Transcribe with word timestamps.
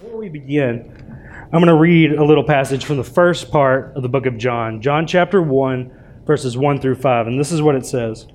Before 0.00 0.16
we 0.16 0.30
begin, 0.30 0.90
I'm 1.52 1.60
going 1.60 1.66
to 1.66 1.74
read 1.74 2.12
a 2.12 2.24
little 2.24 2.44
passage 2.44 2.86
from 2.86 2.96
the 2.96 3.04
first 3.04 3.50
part 3.50 3.94
of 3.94 4.02
the 4.02 4.08
book 4.08 4.24
of 4.24 4.38
John, 4.38 4.80
John 4.80 5.06
chapter 5.06 5.42
1, 5.42 6.22
verses 6.24 6.56
1 6.56 6.80
through 6.80 6.94
5. 6.94 7.26
And 7.26 7.38
this 7.38 7.52
is 7.52 7.60
what 7.60 7.74
it 7.74 7.84
says 7.84 8.26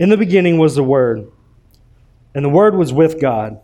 In 0.00 0.08
the 0.08 0.16
beginning 0.16 0.58
was 0.58 0.74
the 0.74 0.82
Word, 0.82 1.30
and 2.34 2.44
the 2.44 2.48
Word 2.48 2.74
was 2.74 2.92
with 2.92 3.20
God, 3.20 3.60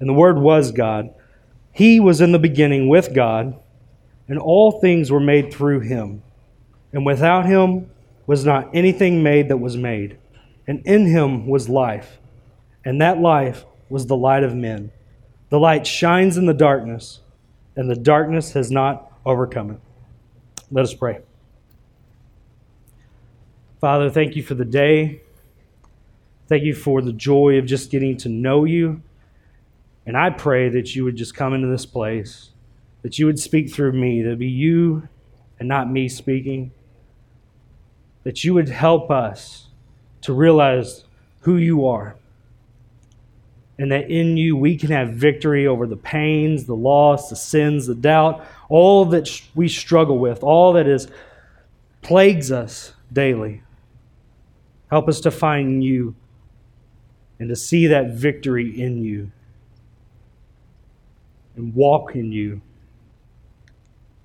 and 0.00 0.08
the 0.08 0.14
Word 0.14 0.38
was 0.38 0.72
God. 0.72 1.10
He 1.70 2.00
was 2.00 2.22
in 2.22 2.32
the 2.32 2.38
beginning 2.38 2.88
with 2.88 3.14
God, 3.14 3.60
and 4.26 4.38
all 4.38 4.80
things 4.80 5.12
were 5.12 5.20
made 5.20 5.52
through 5.52 5.80
him. 5.80 6.22
And 6.94 7.04
without 7.04 7.44
him 7.44 7.90
was 8.26 8.46
not 8.46 8.70
anything 8.72 9.22
made 9.22 9.50
that 9.50 9.58
was 9.58 9.76
made. 9.76 10.16
And 10.66 10.80
in 10.86 11.04
him 11.04 11.46
was 11.46 11.68
life, 11.68 12.20
and 12.86 13.02
that 13.02 13.20
life 13.20 13.66
was 13.90 14.06
the 14.06 14.16
light 14.16 14.44
of 14.44 14.54
men. 14.54 14.90
The 15.54 15.60
light 15.60 15.86
shines 15.86 16.36
in 16.36 16.46
the 16.46 16.52
darkness, 16.52 17.20
and 17.76 17.88
the 17.88 17.94
darkness 17.94 18.54
has 18.54 18.72
not 18.72 19.12
overcome 19.24 19.70
it. 19.70 19.78
Let 20.72 20.82
us 20.82 20.92
pray. 20.92 21.20
Father, 23.80 24.10
thank 24.10 24.34
you 24.34 24.42
for 24.42 24.54
the 24.54 24.64
day. 24.64 25.22
Thank 26.48 26.64
you 26.64 26.74
for 26.74 27.00
the 27.02 27.12
joy 27.12 27.56
of 27.56 27.66
just 27.66 27.92
getting 27.92 28.16
to 28.16 28.28
know 28.28 28.64
you. 28.64 29.00
And 30.06 30.16
I 30.16 30.30
pray 30.30 30.70
that 30.70 30.96
you 30.96 31.04
would 31.04 31.14
just 31.14 31.36
come 31.36 31.54
into 31.54 31.68
this 31.68 31.86
place, 31.86 32.50
that 33.02 33.20
you 33.20 33.26
would 33.26 33.38
speak 33.38 33.72
through 33.72 33.92
me, 33.92 34.22
that 34.22 34.40
be 34.40 34.48
you 34.48 35.08
and 35.60 35.68
not 35.68 35.88
me 35.88 36.08
speaking, 36.08 36.72
that 38.24 38.42
you 38.42 38.54
would 38.54 38.70
help 38.70 39.08
us 39.08 39.68
to 40.22 40.32
realize 40.32 41.04
who 41.42 41.58
you 41.58 41.86
are 41.86 42.16
and 43.78 43.90
that 43.90 44.10
in 44.10 44.36
you 44.36 44.56
we 44.56 44.76
can 44.76 44.90
have 44.90 45.10
victory 45.10 45.66
over 45.66 45.86
the 45.86 45.96
pains, 45.96 46.64
the 46.64 46.76
loss, 46.76 47.28
the 47.28 47.36
sins, 47.36 47.86
the 47.86 47.94
doubt, 47.94 48.44
all 48.68 49.04
that 49.06 49.28
we 49.54 49.68
struggle 49.68 50.18
with, 50.18 50.42
all 50.42 50.72
that 50.74 50.86
is 50.86 51.08
plagues 52.02 52.52
us 52.52 52.92
daily. 53.12 53.62
Help 54.90 55.08
us 55.08 55.20
to 55.20 55.30
find 55.30 55.82
you 55.82 56.14
and 57.38 57.48
to 57.48 57.56
see 57.56 57.88
that 57.88 58.10
victory 58.12 58.80
in 58.80 59.02
you 59.02 59.30
and 61.56 61.74
walk 61.74 62.14
in 62.14 62.30
you 62.30 62.60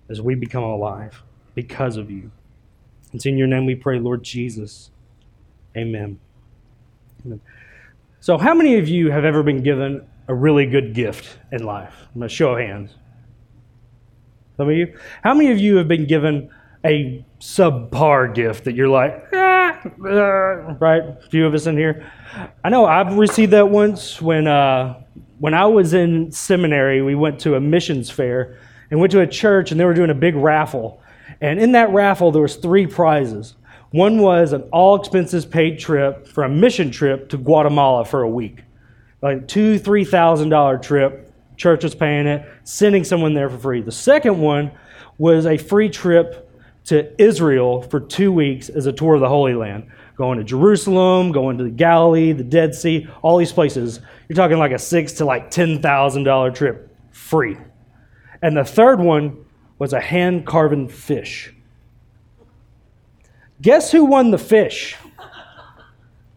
as 0.09 0.21
we 0.21 0.35
become 0.35 0.63
alive 0.63 1.23
because 1.55 1.97
of 1.97 2.11
you. 2.11 2.31
It's 3.13 3.25
in 3.25 3.37
your 3.37 3.47
name 3.47 3.65
we 3.65 3.75
pray, 3.75 3.99
Lord 3.99 4.23
Jesus. 4.23 4.91
Amen. 5.75 6.19
Amen. 7.25 7.41
So, 8.21 8.37
how 8.37 8.53
many 8.53 8.77
of 8.77 8.89
you 8.89 9.11
have 9.11 9.23
ever 9.23 9.43
been 9.43 9.63
given 9.63 10.05
a 10.27 10.35
really 10.35 10.65
good 10.65 10.93
gift 10.93 11.39
in 11.53 11.63
life? 11.63 11.93
I'm 12.13 12.19
going 12.19 12.27
to 12.27 12.35
show 12.35 12.53
hands. 12.55 12.95
Some 14.57 14.69
of 14.69 14.75
you? 14.75 14.93
How 15.23 15.33
many 15.33 15.51
of 15.51 15.57
you 15.57 15.77
have 15.77 15.87
been 15.87 16.05
given 16.05 16.49
a 16.83 17.25
subpar 17.39 18.35
gift 18.35 18.65
that 18.65 18.75
you're 18.75 18.89
like, 18.89 19.25
ah, 19.33 19.79
uh, 20.05 20.75
right? 20.79 21.01
A 21.01 21.17
few 21.29 21.47
of 21.47 21.53
us 21.53 21.65
in 21.65 21.77
here. 21.77 22.11
I 22.61 22.67
know 22.67 22.85
I've 22.85 23.15
received 23.15 23.53
that 23.53 23.69
once 23.69 24.21
when, 24.21 24.47
uh, 24.47 25.01
when 25.39 25.53
I 25.53 25.65
was 25.67 25.93
in 25.93 26.29
seminary. 26.29 27.01
We 27.01 27.15
went 27.15 27.39
to 27.41 27.55
a 27.55 27.61
missions 27.61 28.09
fair 28.09 28.57
and 28.91 28.99
went 28.99 29.13
to 29.13 29.21
a 29.21 29.27
church, 29.27 29.71
and 29.71 29.79
they 29.79 29.85
were 29.85 29.93
doing 29.93 30.09
a 30.09 30.15
big 30.15 30.35
raffle. 30.35 31.01
And 31.39 31.57
in 31.57 31.71
that 31.71 31.89
raffle, 31.91 32.31
there 32.33 32.41
was 32.41 32.57
three 32.57 32.85
prizes. 32.85 33.55
One 33.91 34.19
was 34.19 34.53
an 34.53 34.61
all 34.71 34.95
expenses 34.95 35.45
paid 35.45 35.79
trip 35.79 36.27
for 36.27 36.43
a 36.43 36.49
mission 36.49 36.91
trip 36.91 37.29
to 37.29 37.37
Guatemala 37.37 38.05
for 38.05 38.21
a 38.21 38.29
week. 38.29 38.61
Like 39.21 39.47
two, 39.47 39.79
three 39.79 40.05
thousand 40.05 40.49
dollar 40.49 40.77
trip. 40.77 41.33
Church 41.57 41.83
was 41.83 41.95
paying 41.95 42.25
it, 42.25 42.47
sending 42.63 43.03
someone 43.03 43.33
there 43.33 43.49
for 43.49 43.57
free. 43.57 43.81
The 43.81 43.91
second 43.91 44.39
one 44.39 44.71
was 45.17 45.45
a 45.45 45.57
free 45.57 45.89
trip 45.89 46.49
to 46.85 47.21
Israel 47.21 47.81
for 47.81 47.99
two 47.99 48.31
weeks 48.31 48.69
as 48.69 48.85
a 48.85 48.93
tour 48.93 49.15
of 49.15 49.21
the 49.21 49.27
Holy 49.27 49.53
Land. 49.53 49.87
Going 50.15 50.37
to 50.37 50.43
Jerusalem, 50.43 51.31
going 51.31 51.57
to 51.57 51.63
the 51.63 51.69
Galilee, 51.69 52.31
the 52.31 52.43
Dead 52.43 52.75
Sea, 52.75 53.07
all 53.21 53.37
these 53.37 53.51
places. 53.51 53.99
You're 54.27 54.35
talking 54.35 54.57
like 54.57 54.71
a 54.71 54.79
six 54.79 55.13
to 55.13 55.25
like 55.25 55.49
ten 55.49 55.81
thousand 55.81 56.23
dollar 56.23 56.51
trip, 56.51 56.95
free. 57.11 57.57
And 58.41 58.55
the 58.55 58.63
third 58.63 58.99
one 58.99 59.45
was 59.79 59.93
a 59.93 59.99
hand 59.99 60.45
carven 60.45 60.87
fish 60.87 61.53
Guess 63.61 63.91
who 63.91 64.05
won 64.05 64.31
the 64.31 64.37
fish? 64.37 64.95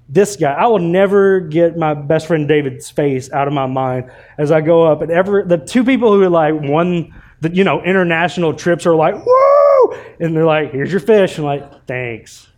This 0.09 0.37
guy. 0.37 0.53
I 0.53 0.67
will 0.67 0.79
never 0.79 1.41
get 1.41 1.77
my 1.77 1.95
best 1.95 2.27
friend 2.27 2.47
David's 2.47 2.91
face 2.91 3.33
out 3.33 3.49
of 3.49 3.55
my 3.55 3.67
mind 3.67 4.11
as 4.37 4.51
I 4.51 4.61
go 4.61 4.85
up. 4.85 5.01
And 5.01 5.11
ever 5.11 5.43
the 5.43 5.57
two 5.57 5.85
people 5.85 6.13
who 6.13 6.23
are 6.23 6.29
like 6.29 6.55
won 6.55 7.15
the 7.41 7.51
you 7.51 7.65
know 7.65 7.83
international 7.83 8.53
trips 8.53 8.85
are 8.87 8.95
like 8.95 9.15
woo, 9.15 9.97
and 10.21 10.37
they're 10.37 10.45
like, 10.45 10.73
"Here's 10.73 10.91
your 10.91 11.01
fish." 11.01 11.39
I'm 11.39 11.45
like, 11.45 11.87
"Thanks, 11.87 12.49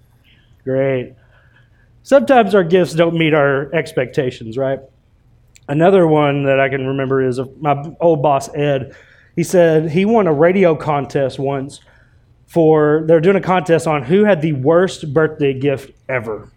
great." 0.64 1.14
Sometimes 2.02 2.54
our 2.54 2.64
gifts 2.64 2.92
don't 2.94 3.16
meet 3.16 3.34
our 3.34 3.72
expectations, 3.74 4.58
right? 4.58 4.80
Another 5.68 6.06
one 6.06 6.44
that 6.44 6.60
I 6.60 6.68
can 6.68 6.86
remember 6.86 7.26
is 7.26 7.40
my 7.60 7.94
old 8.00 8.20
boss 8.20 8.52
Ed. 8.54 8.94
He 9.36 9.42
said 9.42 9.90
he 9.90 10.04
won 10.04 10.26
a 10.26 10.32
radio 10.32 10.74
contest 10.74 11.38
once 11.38 11.80
for 12.54 13.02
they're 13.08 13.20
doing 13.20 13.34
a 13.34 13.40
contest 13.40 13.88
on 13.88 14.04
who 14.04 14.22
had 14.22 14.40
the 14.40 14.52
worst 14.52 15.12
birthday 15.12 15.52
gift 15.52 15.90
ever. 16.08 16.48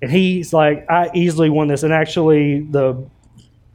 And 0.00 0.10
he's 0.10 0.54
like, 0.54 0.90
I 0.90 1.10
easily 1.14 1.50
won 1.50 1.68
this. 1.68 1.82
And 1.82 1.92
actually, 1.92 2.60
the 2.60 3.06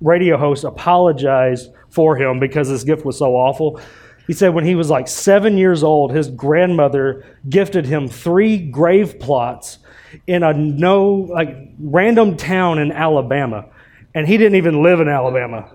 radio 0.01 0.35
host 0.35 0.63
apologized 0.63 1.69
for 1.89 2.17
him 2.17 2.39
because 2.39 2.69
this 2.69 2.83
gift 2.83 3.05
was 3.05 3.19
so 3.19 3.35
awful. 3.35 3.79
He 4.25 4.33
said 4.33 4.55
when 4.55 4.65
he 4.65 4.73
was 4.73 4.89
like 4.89 5.07
seven 5.07 5.59
years 5.59 5.83
old, 5.83 6.11
his 6.11 6.27
grandmother 6.27 7.23
gifted 7.47 7.85
him 7.85 8.07
three 8.07 8.57
grave 8.57 9.19
plots 9.19 9.77
in 10.25 10.41
a 10.41 10.53
no, 10.53 11.27
like, 11.29 11.55
random 11.79 12.35
town 12.35 12.79
in 12.79 12.91
Alabama. 12.91 13.67
And 14.15 14.27
he 14.27 14.37
didn't 14.37 14.55
even 14.55 14.81
live 14.81 14.99
in 14.99 15.07
Alabama. 15.07 15.69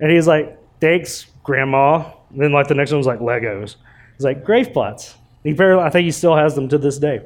And 0.00 0.10
he's 0.10 0.26
like, 0.26 0.58
thanks, 0.80 1.26
Grandma. 1.42 2.10
And 2.34 2.42
then 2.42 2.52
like 2.52 2.66
the 2.66 2.74
next 2.74 2.90
one 2.90 2.98
was 2.98 3.06
like 3.06 3.20
Legos. 3.20 3.76
It's 4.16 4.24
like 4.24 4.44
grave 4.44 4.72
plots. 4.72 5.14
He 5.44 5.52
I 5.52 5.90
think 5.90 6.04
he 6.04 6.10
still 6.10 6.36
has 6.36 6.54
them 6.54 6.68
to 6.68 6.78
this 6.78 6.98
day. 6.98 7.22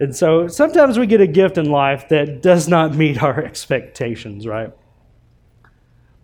And 0.00 0.14
so 0.14 0.48
sometimes 0.48 0.98
we 0.98 1.06
get 1.06 1.20
a 1.20 1.26
gift 1.26 1.56
in 1.56 1.70
life 1.70 2.08
that 2.08 2.42
does 2.42 2.68
not 2.68 2.94
meet 2.94 3.22
our 3.22 3.42
expectations, 3.44 4.46
right? 4.46 4.72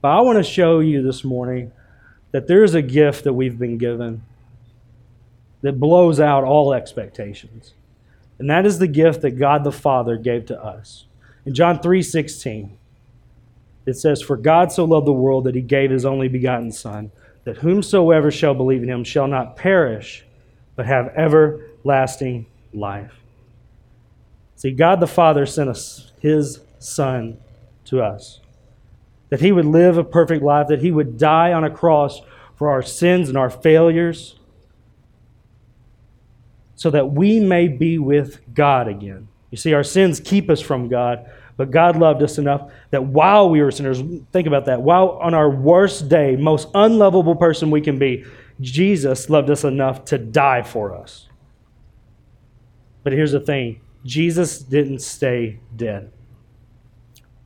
But 0.02 0.08
I 0.08 0.20
want 0.20 0.38
to 0.38 0.44
show 0.44 0.80
you 0.80 1.02
this 1.02 1.24
morning 1.24 1.72
that 2.32 2.46
there's 2.48 2.74
a 2.74 2.82
gift 2.82 3.24
that 3.24 3.32
we've 3.32 3.58
been 3.58 3.78
given 3.78 4.22
that 5.62 5.78
blows 5.78 6.20
out 6.20 6.44
all 6.44 6.74
expectations. 6.74 7.74
And 8.38 8.50
that 8.50 8.66
is 8.66 8.78
the 8.78 8.88
gift 8.88 9.22
that 9.22 9.38
God 9.38 9.62
the 9.62 9.72
Father 9.72 10.16
gave 10.16 10.46
to 10.46 10.62
us. 10.62 11.06
In 11.46 11.54
John 11.54 11.78
3:16, 11.78 12.70
it 13.86 13.94
says, 13.94 14.20
For 14.20 14.36
God 14.36 14.72
so 14.72 14.84
loved 14.84 15.06
the 15.06 15.12
world 15.12 15.44
that 15.44 15.54
he 15.54 15.60
gave 15.60 15.90
his 15.90 16.04
only 16.04 16.28
begotten 16.28 16.72
Son 16.72 17.12
that 17.44 17.58
whomsoever 17.58 18.30
shall 18.30 18.54
believe 18.54 18.82
in 18.82 18.88
him 18.88 19.04
shall 19.04 19.28
not 19.28 19.56
perish, 19.56 20.24
but 20.76 20.86
have 20.86 21.08
everlasting 21.16 22.46
life. 22.72 23.12
See, 24.56 24.70
God 24.70 25.00
the 25.00 25.06
Father 25.06 25.46
sent 25.46 25.68
us 25.68 26.12
his 26.20 26.60
Son 26.78 27.38
to 27.84 28.02
us, 28.02 28.40
that 29.28 29.40
he 29.40 29.52
would 29.52 29.66
live 29.66 29.98
a 29.98 30.04
perfect 30.04 30.42
life, 30.42 30.68
that 30.68 30.80
he 30.80 30.90
would 30.90 31.18
die 31.18 31.52
on 31.52 31.64
a 31.64 31.70
cross 31.70 32.20
for 32.54 32.70
our 32.70 32.82
sins 32.82 33.28
and 33.28 33.36
our 33.36 33.50
failures, 33.50 34.38
so 36.76 36.90
that 36.90 37.12
we 37.12 37.40
may 37.40 37.68
be 37.68 37.98
with 37.98 38.40
God 38.54 38.88
again. 38.88 39.28
You 39.50 39.56
see, 39.56 39.72
our 39.72 39.84
sins 39.84 40.18
keep 40.18 40.50
us 40.50 40.60
from 40.60 40.88
God, 40.88 41.30
but 41.56 41.70
God 41.70 41.96
loved 41.96 42.22
us 42.22 42.38
enough 42.38 42.72
that 42.90 43.04
while 43.04 43.48
we 43.48 43.62
were 43.62 43.70
sinners, 43.70 44.02
think 44.32 44.46
about 44.46 44.64
that, 44.66 44.82
while 44.82 45.18
on 45.22 45.34
our 45.34 45.48
worst 45.48 46.08
day, 46.08 46.36
most 46.36 46.68
unlovable 46.74 47.36
person 47.36 47.70
we 47.70 47.80
can 47.80 47.98
be, 47.98 48.24
Jesus 48.60 49.30
loved 49.30 49.50
us 49.50 49.64
enough 49.64 50.04
to 50.06 50.18
die 50.18 50.62
for 50.62 50.94
us. 50.94 51.28
But 53.02 53.12
here's 53.12 53.32
the 53.32 53.40
thing 53.40 53.80
Jesus 54.04 54.58
didn't 54.58 55.00
stay 55.00 55.60
dead, 55.76 56.10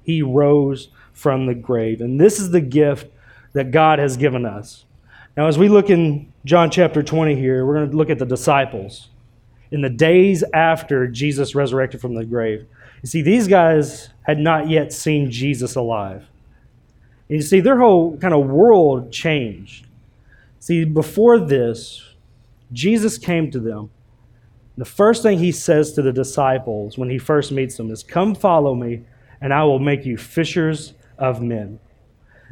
He 0.02 0.22
rose 0.22 0.88
from 1.12 1.46
the 1.46 1.54
grave. 1.54 2.00
And 2.00 2.20
this 2.20 2.38
is 2.38 2.50
the 2.50 2.60
gift 2.60 3.10
that 3.52 3.70
God 3.70 3.98
has 3.98 4.16
given 4.16 4.46
us. 4.46 4.84
Now, 5.36 5.46
as 5.46 5.58
we 5.58 5.68
look 5.68 5.90
in 5.90 6.32
John 6.44 6.70
chapter 6.70 7.02
20 7.02 7.34
here, 7.34 7.64
we're 7.66 7.74
going 7.74 7.90
to 7.90 7.96
look 7.96 8.10
at 8.10 8.18
the 8.18 8.26
disciples 8.26 9.08
in 9.70 9.82
the 9.82 9.90
days 9.90 10.42
after 10.54 11.06
Jesus 11.06 11.54
resurrected 11.54 12.00
from 12.00 12.14
the 12.14 12.24
grave. 12.24 12.66
You 13.02 13.08
see, 13.08 13.22
these 13.22 13.48
guys 13.48 14.10
had 14.22 14.38
not 14.38 14.68
yet 14.68 14.92
seen 14.92 15.30
Jesus 15.30 15.74
alive. 15.74 16.26
And 17.28 17.36
you 17.36 17.42
see, 17.42 17.60
their 17.60 17.78
whole 17.78 18.16
kind 18.18 18.34
of 18.34 18.46
world 18.46 19.12
changed. 19.12 19.86
See, 20.58 20.84
before 20.84 21.38
this, 21.38 22.02
Jesus 22.72 23.18
came 23.18 23.50
to 23.50 23.60
them. 23.60 23.90
The 24.76 24.84
first 24.84 25.22
thing 25.22 25.38
he 25.38 25.52
says 25.52 25.92
to 25.94 26.02
the 26.02 26.12
disciples 26.12 26.96
when 26.96 27.10
he 27.10 27.18
first 27.18 27.50
meets 27.50 27.76
them 27.76 27.90
is, 27.90 28.02
Come 28.02 28.34
follow 28.34 28.74
me, 28.74 29.04
and 29.40 29.52
I 29.52 29.64
will 29.64 29.78
make 29.78 30.04
you 30.04 30.16
fishers 30.16 30.94
of 31.18 31.42
men. 31.42 31.80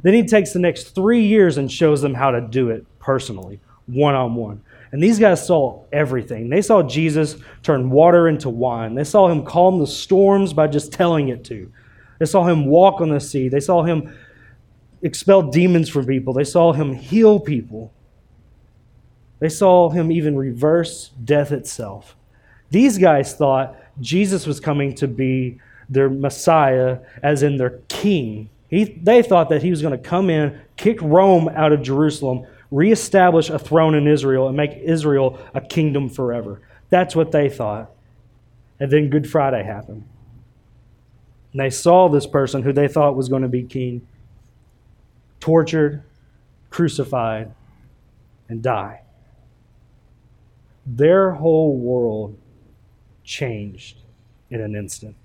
Then 0.02 0.14
he 0.14 0.24
takes 0.24 0.52
the 0.52 0.58
next 0.58 0.94
three 0.94 1.22
years 1.22 1.56
and 1.56 1.70
shows 1.70 2.02
them 2.02 2.14
how 2.14 2.30
to 2.30 2.40
do 2.40 2.70
it 2.70 2.84
personally, 2.98 3.60
one 3.86 4.14
on 4.14 4.34
one. 4.34 4.62
And 4.92 5.02
these 5.02 5.18
guys 5.18 5.46
saw 5.46 5.84
everything. 5.92 6.48
They 6.48 6.62
saw 6.62 6.82
Jesus 6.82 7.36
turn 7.62 7.90
water 7.90 8.28
into 8.28 8.48
wine. 8.48 8.94
They 8.94 9.04
saw 9.04 9.28
him 9.28 9.44
calm 9.44 9.78
the 9.78 9.86
storms 9.86 10.52
by 10.52 10.68
just 10.68 10.92
telling 10.92 11.28
it 11.28 11.44
to. 11.44 11.70
They 12.18 12.26
saw 12.26 12.44
him 12.44 12.66
walk 12.66 13.00
on 13.00 13.10
the 13.10 13.20
sea. 13.20 13.48
They 13.48 13.60
saw 13.60 13.82
him 13.82 14.16
expel 15.02 15.42
demons 15.42 15.88
from 15.88 16.06
people. 16.06 16.32
They 16.32 16.44
saw 16.44 16.72
him 16.72 16.94
heal 16.94 17.40
people. 17.40 17.92
They 19.38 19.48
saw 19.48 19.90
him 19.90 20.10
even 20.10 20.36
reverse 20.36 21.10
death 21.24 21.52
itself. 21.52 22.16
These 22.70 22.98
guys 22.98 23.34
thought 23.34 23.76
Jesus 24.00 24.46
was 24.46 24.60
coming 24.60 24.94
to 24.96 25.08
be 25.08 25.60
their 25.88 26.08
Messiah, 26.08 26.98
as 27.22 27.42
in 27.42 27.56
their 27.56 27.80
king. 27.88 28.50
He, 28.68 28.84
they 28.84 29.22
thought 29.22 29.50
that 29.50 29.62
he 29.62 29.70
was 29.70 29.82
going 29.82 29.92
to 29.92 29.98
come 29.98 30.30
in, 30.30 30.60
kick 30.76 31.00
Rome 31.00 31.48
out 31.48 31.72
of 31.72 31.82
Jerusalem, 31.82 32.46
reestablish 32.70 33.50
a 33.50 33.58
throne 33.58 33.94
in 33.94 34.06
Israel, 34.06 34.48
and 34.48 34.56
make 34.56 34.72
Israel 34.72 35.38
a 35.54 35.60
kingdom 35.60 36.08
forever. 36.08 36.60
That's 36.90 37.16
what 37.16 37.32
they 37.32 37.48
thought. 37.48 37.90
And 38.78 38.90
then 38.90 39.10
Good 39.10 39.28
Friday 39.28 39.62
happened. 39.64 40.04
And 41.52 41.60
they 41.60 41.70
saw 41.70 42.08
this 42.08 42.26
person 42.26 42.62
who 42.62 42.72
they 42.72 42.88
thought 42.88 43.16
was 43.16 43.28
going 43.28 43.42
to 43.42 43.48
be 43.48 43.62
king 43.62 44.06
tortured, 45.40 46.02
crucified, 46.70 47.52
and 48.48 48.62
die. 48.62 49.02
Their 50.84 51.32
whole 51.32 51.76
world 51.76 52.36
changed 53.24 53.98
in 54.50 54.60
an 54.60 54.74
instant. 54.74 55.16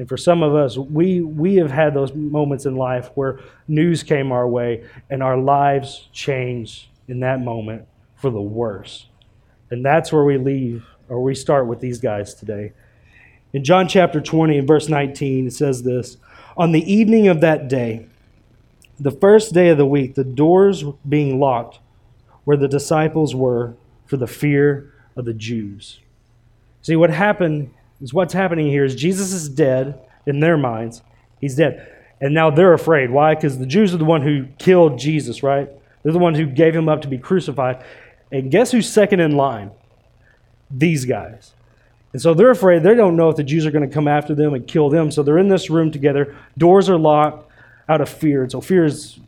And 0.00 0.08
for 0.08 0.16
some 0.16 0.42
of 0.42 0.54
us, 0.54 0.78
we, 0.78 1.20
we 1.20 1.56
have 1.56 1.70
had 1.70 1.92
those 1.92 2.14
moments 2.14 2.64
in 2.64 2.74
life 2.74 3.10
where 3.16 3.38
news 3.68 4.02
came 4.02 4.32
our 4.32 4.48
way 4.48 4.86
and 5.10 5.22
our 5.22 5.36
lives 5.36 6.08
changed 6.10 6.86
in 7.06 7.20
that 7.20 7.42
moment 7.42 7.86
for 8.16 8.30
the 8.30 8.40
worse. 8.40 9.08
And 9.70 9.84
that's 9.84 10.10
where 10.10 10.24
we 10.24 10.38
leave, 10.38 10.86
or 11.10 11.22
we 11.22 11.34
start 11.34 11.66
with 11.66 11.80
these 11.80 11.98
guys 11.98 12.32
today. 12.32 12.72
In 13.52 13.62
John 13.62 13.88
chapter 13.88 14.22
20 14.22 14.56
and 14.56 14.66
verse 14.66 14.88
19, 14.88 15.48
it 15.48 15.52
says 15.52 15.82
this 15.82 16.16
On 16.56 16.72
the 16.72 16.90
evening 16.90 17.28
of 17.28 17.42
that 17.42 17.68
day, 17.68 18.06
the 18.98 19.10
first 19.10 19.52
day 19.52 19.68
of 19.68 19.76
the 19.76 19.84
week, 19.84 20.14
the 20.14 20.24
doors 20.24 20.82
being 21.06 21.38
locked 21.38 21.78
where 22.44 22.56
the 22.56 22.68
disciples 22.68 23.34
were 23.34 23.74
for 24.06 24.16
the 24.16 24.26
fear 24.26 24.94
of 25.14 25.26
the 25.26 25.34
Jews. 25.34 26.00
See, 26.80 26.96
what 26.96 27.10
happened 27.10 27.74
is 28.00 28.14
what's 28.14 28.32
happening 28.32 28.66
here 28.66 28.84
is 28.84 28.94
Jesus 28.94 29.32
is 29.32 29.48
dead 29.48 30.00
in 30.26 30.40
their 30.40 30.56
minds. 30.56 31.02
He's 31.40 31.56
dead. 31.56 31.86
And 32.20 32.34
now 32.34 32.50
they're 32.50 32.74
afraid. 32.74 33.10
Why? 33.10 33.34
Because 33.34 33.58
the 33.58 33.66
Jews 33.66 33.94
are 33.94 33.98
the 33.98 34.04
one 34.04 34.22
who 34.22 34.46
killed 34.58 34.98
Jesus, 34.98 35.42
right? 35.42 35.68
They're 36.02 36.12
the 36.12 36.18
ones 36.18 36.38
who 36.38 36.46
gave 36.46 36.74
him 36.74 36.88
up 36.88 37.02
to 37.02 37.08
be 37.08 37.18
crucified. 37.18 37.82
And 38.30 38.50
guess 38.50 38.70
who's 38.70 38.90
second 38.90 39.20
in 39.20 39.36
line? 39.36 39.70
These 40.70 41.04
guys. 41.04 41.54
And 42.12 42.20
so 42.20 42.34
they're 42.34 42.50
afraid. 42.50 42.82
They 42.82 42.94
don't 42.94 43.16
know 43.16 43.28
if 43.28 43.36
the 43.36 43.44
Jews 43.44 43.66
are 43.66 43.70
going 43.70 43.88
to 43.88 43.94
come 43.94 44.08
after 44.08 44.34
them 44.34 44.54
and 44.54 44.66
kill 44.66 44.90
them. 44.90 45.10
So 45.10 45.22
they're 45.22 45.38
in 45.38 45.48
this 45.48 45.70
room 45.70 45.90
together. 45.90 46.36
Doors 46.58 46.88
are 46.88 46.98
locked 46.98 47.50
out 47.88 48.00
of 48.00 48.08
fear. 48.08 48.42
And 48.42 48.50
so 48.50 48.60
fear 48.60 48.84
is 48.84 49.18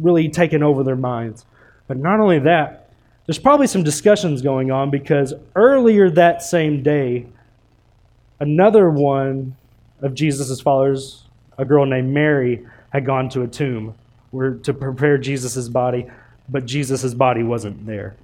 really 0.00 0.28
taken 0.28 0.62
over 0.62 0.82
their 0.82 0.96
minds. 0.96 1.44
But 1.86 1.98
not 1.98 2.20
only 2.20 2.38
that, 2.40 2.90
there's 3.26 3.38
probably 3.38 3.66
some 3.66 3.82
discussions 3.82 4.40
going 4.40 4.70
on 4.70 4.90
because 4.90 5.34
earlier 5.54 6.10
that 6.10 6.42
same 6.42 6.82
day, 6.82 7.26
another 8.40 8.90
one 8.90 9.56
of 10.00 10.14
Jesus' 10.14 10.60
followers, 10.60 11.24
a 11.56 11.64
girl 11.64 11.86
named 11.86 12.12
Mary, 12.12 12.66
had 12.90 13.04
gone 13.04 13.28
to 13.30 13.42
a 13.42 13.46
tomb 13.46 13.94
where, 14.30 14.54
to 14.54 14.72
prepare 14.72 15.18
Jesus' 15.18 15.68
body, 15.68 16.06
but 16.48 16.66
Jesus' 16.66 17.14
body 17.14 17.42
wasn't 17.42 17.86
there. 17.86 18.16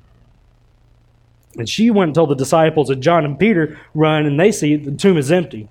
And 1.57 1.69
she 1.69 1.91
went 1.91 2.09
and 2.09 2.15
told 2.15 2.31
the 2.31 2.35
disciples, 2.35 2.91
and 2.91 3.03
John 3.03 3.25
and 3.25 3.39
Peter 3.39 3.79
run, 3.95 4.27
and 4.27 4.39
they 4.39 4.51
see 4.51 4.77
the 4.77 4.93
tomb 4.93 5.17
is 5.17 5.31
empty. 5.31 5.69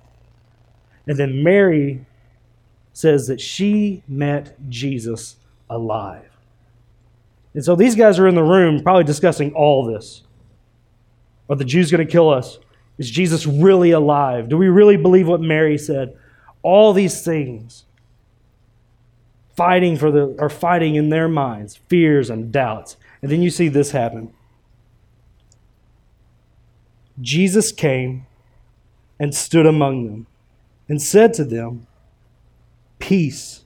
And 1.06 1.18
then 1.18 1.42
Mary 1.42 2.06
says 2.92 3.26
that 3.26 3.40
she 3.40 4.02
met 4.08 4.56
Jesus 4.70 5.36
alive. 5.68 6.30
And 7.52 7.64
so 7.64 7.76
these 7.76 7.94
guys 7.94 8.18
are 8.18 8.26
in 8.26 8.34
the 8.34 8.42
room 8.42 8.82
probably 8.82 9.04
discussing 9.04 9.52
all 9.52 9.84
this. 9.84 10.22
Are 11.48 11.56
the 11.56 11.64
Jews 11.64 11.90
going 11.90 12.04
to 12.04 12.10
kill 12.10 12.30
us? 12.30 12.58
Is 12.98 13.10
Jesus 13.10 13.46
really 13.46 13.90
alive? 13.90 14.48
Do 14.48 14.56
we 14.56 14.68
really 14.68 14.96
believe 14.96 15.26
what 15.26 15.40
Mary 15.40 15.78
said? 15.78 16.16
All 16.62 16.92
these 16.92 17.22
things 17.22 17.84
fighting 19.56 19.96
for 19.96 20.10
the 20.10 20.36
are 20.38 20.48
fighting 20.48 20.94
in 20.94 21.10
their 21.10 21.28
minds, 21.28 21.76
fears 21.88 22.30
and 22.30 22.52
doubts. 22.52 22.96
And 23.22 23.30
then 23.30 23.42
you 23.42 23.50
see 23.50 23.68
this 23.68 23.90
happen. 23.90 24.32
Jesus 27.20 27.72
came 27.72 28.26
and 29.18 29.34
stood 29.34 29.66
among 29.66 30.06
them 30.06 30.26
and 30.88 31.00
said 31.00 31.32
to 31.34 31.44
them, 31.44 31.86
Peace 32.98 33.64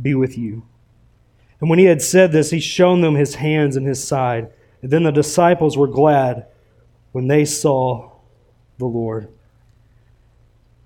be 0.00 0.14
with 0.14 0.36
you. 0.36 0.62
And 1.60 1.70
when 1.70 1.78
he 1.78 1.86
had 1.86 2.02
said 2.02 2.32
this, 2.32 2.50
he 2.50 2.60
showed 2.60 3.02
them 3.02 3.14
his 3.14 3.36
hands 3.36 3.76
and 3.76 3.86
his 3.86 4.06
side. 4.06 4.52
And 4.82 4.90
then 4.90 5.04
the 5.04 5.10
disciples 5.10 5.76
were 5.76 5.86
glad 5.86 6.46
when 7.12 7.28
they 7.28 7.46
saw 7.46 8.10
the 8.78 8.86
Lord. 8.86 9.28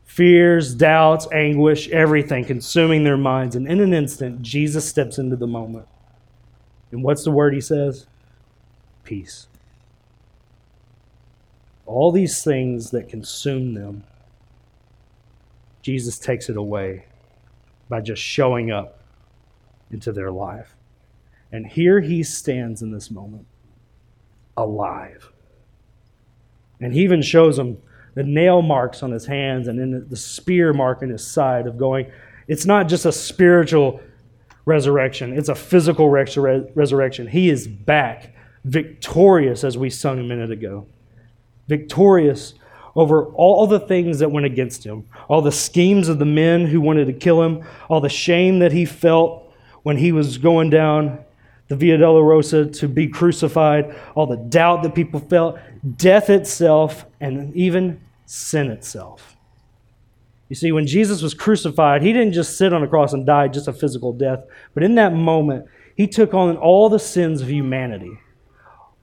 Fears, 0.05 0.75
doubts, 0.75 1.29
anguish, 1.33 1.89
everything 1.91 2.45
consuming 2.45 3.05
their 3.05 3.17
minds. 3.17 3.57
And 3.57 3.67
in 3.69 3.81
an 3.81 3.95
instant, 3.95 4.43
Jesus 4.43 4.89
steps 4.89 5.19
into 5.19 5.37
the 5.37 5.47
moment. 5.47 5.87
And 6.91 7.03
what's 7.03 7.25
the 7.25 7.31
word 7.31 7.55
he 7.55 7.61
says? 7.61 8.07
Peace. 9.05 9.47
All 11.87 12.13
these 12.13 12.43
things 12.43 12.91
that 12.91 13.09
consume 13.09 13.75
them, 13.75 14.05
Jesus 15.83 16.19
takes 16.19 16.49
it 16.49 16.57
away 16.57 17.07
by 17.89 18.01
just 18.01 18.23
showing 18.23 18.71
up 18.71 19.01
into 19.91 20.13
their 20.13 20.31
life. 20.31 20.75
And 21.53 21.67
here 21.67 22.01
he 22.01 22.23
stands 22.23 22.83
in 22.83 22.93
this 22.93 23.11
moment, 23.11 23.47
alive. 24.57 25.33
And 26.81 26.93
he 26.93 27.03
even 27.03 27.23
shows 27.23 27.57
them 27.57 27.79
the 28.15 28.23
nail 28.23 28.63
marks 28.63 29.03
on 29.03 29.11
his 29.11 29.27
hands 29.27 29.69
and 29.69 29.79
then 29.79 30.07
the 30.09 30.17
spear 30.17 30.73
mark 30.73 31.03
in 31.03 31.11
his 31.11 31.27
side 31.27 31.67
of 31.67 31.79
going, 31.79 32.11
it's 32.49 32.67
not 32.67 32.89
just 32.89 33.07
a 33.07 33.13
spiritual 33.13 34.01
resurrection, 34.65 35.37
it's 35.37 35.49
a 35.49 35.55
physical 35.55 36.09
resur- 36.09 36.71
resurrection. 36.75 37.29
He 37.29 37.51
is 37.51 37.69
back, 37.69 38.35
victorious, 38.65 39.65
as 39.65 39.79
we 39.79 39.91
sung 39.91 40.19
a 40.19 40.23
minute 40.23 40.51
ago. 40.51 40.87
Victorious 41.69 42.55
over 42.97 43.27
all 43.27 43.67
the 43.67 43.79
things 43.79 44.19
that 44.19 44.31
went 44.31 44.47
against 44.47 44.85
him, 44.85 45.07
all 45.29 45.43
the 45.43 45.53
schemes 45.53 46.09
of 46.09 46.19
the 46.19 46.25
men 46.25 46.67
who 46.67 46.81
wanted 46.81 47.07
to 47.07 47.13
kill 47.13 47.43
him, 47.43 47.65
all 47.89 48.01
the 48.01 48.09
shame 48.09 48.59
that 48.59 48.73
he 48.73 48.85
felt 48.85 49.53
when 49.83 49.97
he 49.97 50.13
was 50.13 50.39
going 50.39 50.71
down 50.71 51.25
the 51.71 51.77
Via 51.77 51.97
Dolorosa 51.97 52.77
to 52.81 52.89
be 52.89 53.07
crucified, 53.07 53.95
all 54.17 54.27
the 54.27 54.37
doubt 54.37 54.83
that 54.83 54.93
people 54.93 55.21
felt, 55.21 55.57
death 55.97 56.29
itself, 56.29 57.07
and 57.21 57.55
even 57.55 58.01
sin 58.27 58.73
itself. 58.73 59.37
You 60.49 60.57
see, 60.57 60.73
when 60.73 60.89
Jesus 60.89 61.23
was 61.23 61.33
crucified, 61.33 62.03
he 62.03 62.13
didn't 62.13 62.33
just 62.33 62.59
sit 62.59 62.73
on 62.73 62.83
a 62.83 62.89
cross 62.89 63.13
and 63.13 63.25
die 63.25 63.47
just 63.47 63.69
a 63.69 63.73
physical 63.73 64.13
death, 64.13 64.43
but 64.75 64.83
in 64.83 64.97
that 64.97 65.15
moment, 65.15 65.67
he 65.95 66.09
took 66.09 66.35
on 66.35 66.57
all 66.57 66.89
the 66.89 66.99
sins 66.99 67.41
of 67.41 67.49
humanity. 67.49 68.19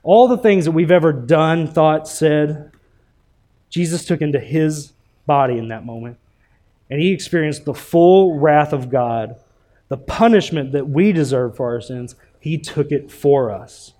All 0.03 0.27
the 0.27 0.37
things 0.37 0.65
that 0.65 0.71
we've 0.71 0.91
ever 0.91 1.13
done, 1.13 1.67
thought, 1.67 2.05
said, 2.05 2.73
Jesus 3.69 4.03
took 4.03 4.21
into 4.21 4.39
his 4.39 4.91
body 5.25 5.57
in 5.57 5.69
that 5.69 5.85
moment. 5.85 6.17
And 6.89 6.99
he 6.99 7.11
experienced 7.11 7.63
the 7.63 7.73
full 7.73 8.37
wrath 8.37 8.73
of 8.73 8.89
God, 8.89 9.37
the 9.87 9.97
punishment 9.97 10.73
that 10.73 10.89
we 10.89 11.13
deserve 11.13 11.55
for 11.55 11.67
our 11.67 11.79
sins, 11.79 12.15
he 12.39 12.57
took 12.57 12.91
it 12.91 13.11
for 13.11 13.51
us. 13.51 13.93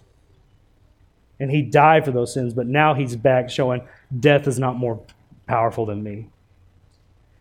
And 1.40 1.52
He 1.52 1.62
died 1.62 2.06
for 2.06 2.12
those 2.12 2.34
sins, 2.34 2.54
but 2.54 2.68
now 2.68 2.94
He's 2.94 3.16
back 3.16 3.50
showing 3.50 3.88
death 4.20 4.48
is 4.48 4.60
not 4.60 4.76
more 4.76 5.02
powerful 5.46 5.86
than 5.86 6.04
me. 6.04 6.30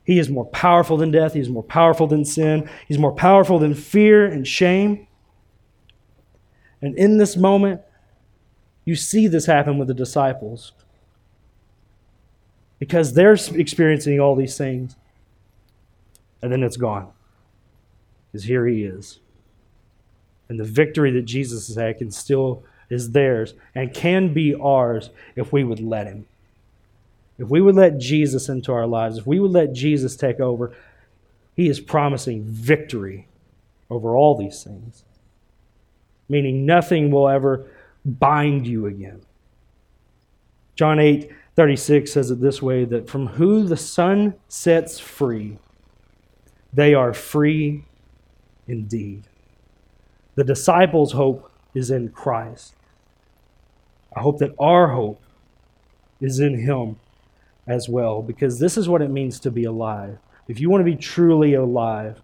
He 0.04 0.18
is 0.18 0.28
more 0.28 0.44
powerful 0.46 0.96
than 0.96 1.10
death. 1.10 1.34
He 1.34 1.40
is 1.40 1.48
more 1.48 1.64
powerful 1.64 2.06
than 2.06 2.24
sin. 2.24 2.70
He's 2.86 2.98
more 2.98 3.12
powerful 3.12 3.58
than 3.58 3.74
fear 3.74 4.24
and 4.24 4.46
shame. 4.46 5.08
And 6.80 6.96
in 6.96 7.18
this 7.18 7.36
moment, 7.36 7.80
you 8.84 8.94
see 8.94 9.26
this 9.26 9.46
happen 9.46 9.78
with 9.78 9.88
the 9.88 9.94
disciples 9.94 10.72
because 12.78 13.14
they're 13.14 13.32
experiencing 13.32 14.20
all 14.20 14.36
these 14.36 14.56
things. 14.56 14.94
And 16.40 16.52
then 16.52 16.62
it's 16.62 16.76
gone. 16.76 17.10
Because 18.30 18.44
here 18.44 18.66
he 18.66 18.84
is. 18.84 19.18
And 20.48 20.60
the 20.60 20.64
victory 20.64 21.10
that 21.12 21.22
Jesus 21.22 21.66
has 21.68 21.76
had 21.76 21.98
can 21.98 22.10
still 22.10 22.62
is 22.88 23.10
theirs 23.10 23.54
and 23.74 23.92
can 23.92 24.32
be 24.32 24.54
ours 24.54 25.10
if 25.34 25.52
we 25.52 25.64
would 25.64 25.80
let 25.80 26.06
him. 26.06 26.26
If 27.38 27.48
we 27.48 27.60
would 27.60 27.74
let 27.74 27.98
Jesus 27.98 28.48
into 28.48 28.72
our 28.72 28.86
lives, 28.86 29.18
if 29.18 29.26
we 29.26 29.40
would 29.40 29.50
let 29.50 29.72
Jesus 29.72 30.16
take 30.16 30.40
over, 30.40 30.72
He 31.54 31.68
is 31.68 31.80
promising 31.80 32.44
victory 32.44 33.26
over 33.90 34.16
all 34.16 34.36
these 34.36 34.64
things, 34.64 35.04
meaning 36.28 36.64
nothing 36.64 37.10
will 37.10 37.28
ever 37.28 37.66
bind 38.04 38.66
you 38.66 38.86
again. 38.86 39.20
John 40.76 40.98
8 40.98 41.30
36 41.56 42.12
says 42.12 42.30
it 42.30 42.40
this 42.40 42.60
way 42.60 42.84
that 42.84 43.08
from 43.08 43.26
who 43.26 43.64
the 43.64 43.78
Son 43.78 44.34
sets 44.46 45.00
free, 45.00 45.56
they 46.72 46.92
are 46.92 47.14
free 47.14 47.84
indeed. 48.68 49.22
The 50.36 50.44
disciples' 50.44 51.12
hope 51.12 51.50
is 51.74 51.90
in 51.90 52.10
Christ. 52.10 52.74
I 54.14 54.20
hope 54.20 54.38
that 54.38 54.54
our 54.58 54.88
hope 54.88 55.20
is 56.20 56.40
in 56.40 56.60
Him 56.60 56.96
as 57.66 57.88
well, 57.88 58.22
because 58.22 58.58
this 58.58 58.76
is 58.76 58.88
what 58.88 59.02
it 59.02 59.10
means 59.10 59.40
to 59.40 59.50
be 59.50 59.64
alive. 59.64 60.18
If 60.46 60.60
you 60.60 60.70
want 60.70 60.80
to 60.80 60.90
be 60.90 60.96
truly 60.96 61.54
alive, 61.54 62.20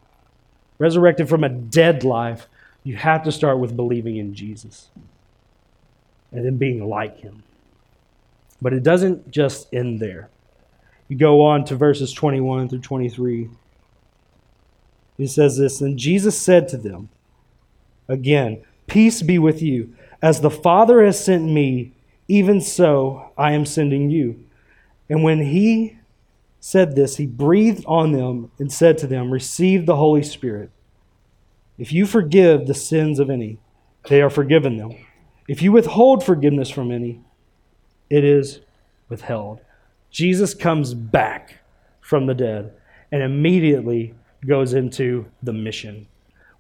resurrected 0.79 1.29
from 1.29 1.43
a 1.43 1.49
dead 1.49 2.05
life, 2.05 2.49
you 2.85 2.97
have 2.97 3.25
to 3.25 3.33
start 3.33 3.59
with 3.59 3.77
believing 3.77 4.17
in 4.17 4.35
Jesus 4.35 4.89
and 6.31 6.45
then 6.45 6.57
being 6.57 6.89
like 6.89 7.19
Him. 7.19 7.43
But 8.61 8.73
it 8.73 8.83
doesn't 8.83 9.31
just 9.31 9.73
end 9.73 10.01
there. 10.01 10.29
You 11.09 11.17
go 11.17 11.45
on 11.45 11.65
to 11.67 11.77
verses 11.77 12.13
21 12.13 12.69
through 12.69 12.81
23. 12.81 13.49
He 15.19 15.27
says 15.27 15.59
this 15.59 15.81
And 15.81 15.99
Jesus 15.99 16.39
said 16.39 16.69
to 16.69 16.77
them, 16.77 17.09
Again, 18.09 18.63
peace 18.87 19.23
be 19.23 19.39
with 19.39 19.63
you. 19.63 19.95
As 20.21 20.41
the 20.41 20.51
Father 20.51 21.05
has 21.05 21.23
sent 21.23 21.45
me, 21.45 21.93
even 22.29 22.61
so 22.61 23.33
I 23.37 23.53
am 23.53 23.67
sending 23.67 24.11
you. 24.11 24.45
And 25.09 25.23
when 25.23 25.41
he 25.41 25.99
said 26.61 26.95
this, 26.95 27.17
he 27.17 27.27
breathed 27.27 27.85
on 27.87 28.13
them 28.13 28.51
and 28.59 28.73
said 28.73 28.99
to 28.99 29.07
them, 29.07 29.31
Receive 29.31 29.85
the 29.85 29.97
Holy 29.97 30.23
Spirit. 30.23 30.71
If 31.77 31.93
you 31.93 32.07
forgive 32.07 32.67
the 32.67 32.75
sins 32.75 33.19
of 33.19 33.31
any, 33.31 33.59
they 34.09 34.23
are 34.23 34.31
forgiven 34.31 34.77
them. 34.77 34.93
If 35.49 35.61
you 35.63 35.73
withhold 35.73 36.25
forgiveness 36.25 36.71
from 36.71 36.93
any, 36.93 37.21
it 38.09 38.25
is 38.25 38.61
withheld. 39.09 39.61
Jesus 40.11 40.55
comes 40.55 40.95
back 40.95 41.59
from 42.01 42.27
the 42.27 42.35
dead 42.35 42.73
and 43.11 43.23
immediately 43.23 44.15
goes 44.47 44.75
into 44.75 45.27
the 45.43 45.53
mission. 45.53 46.07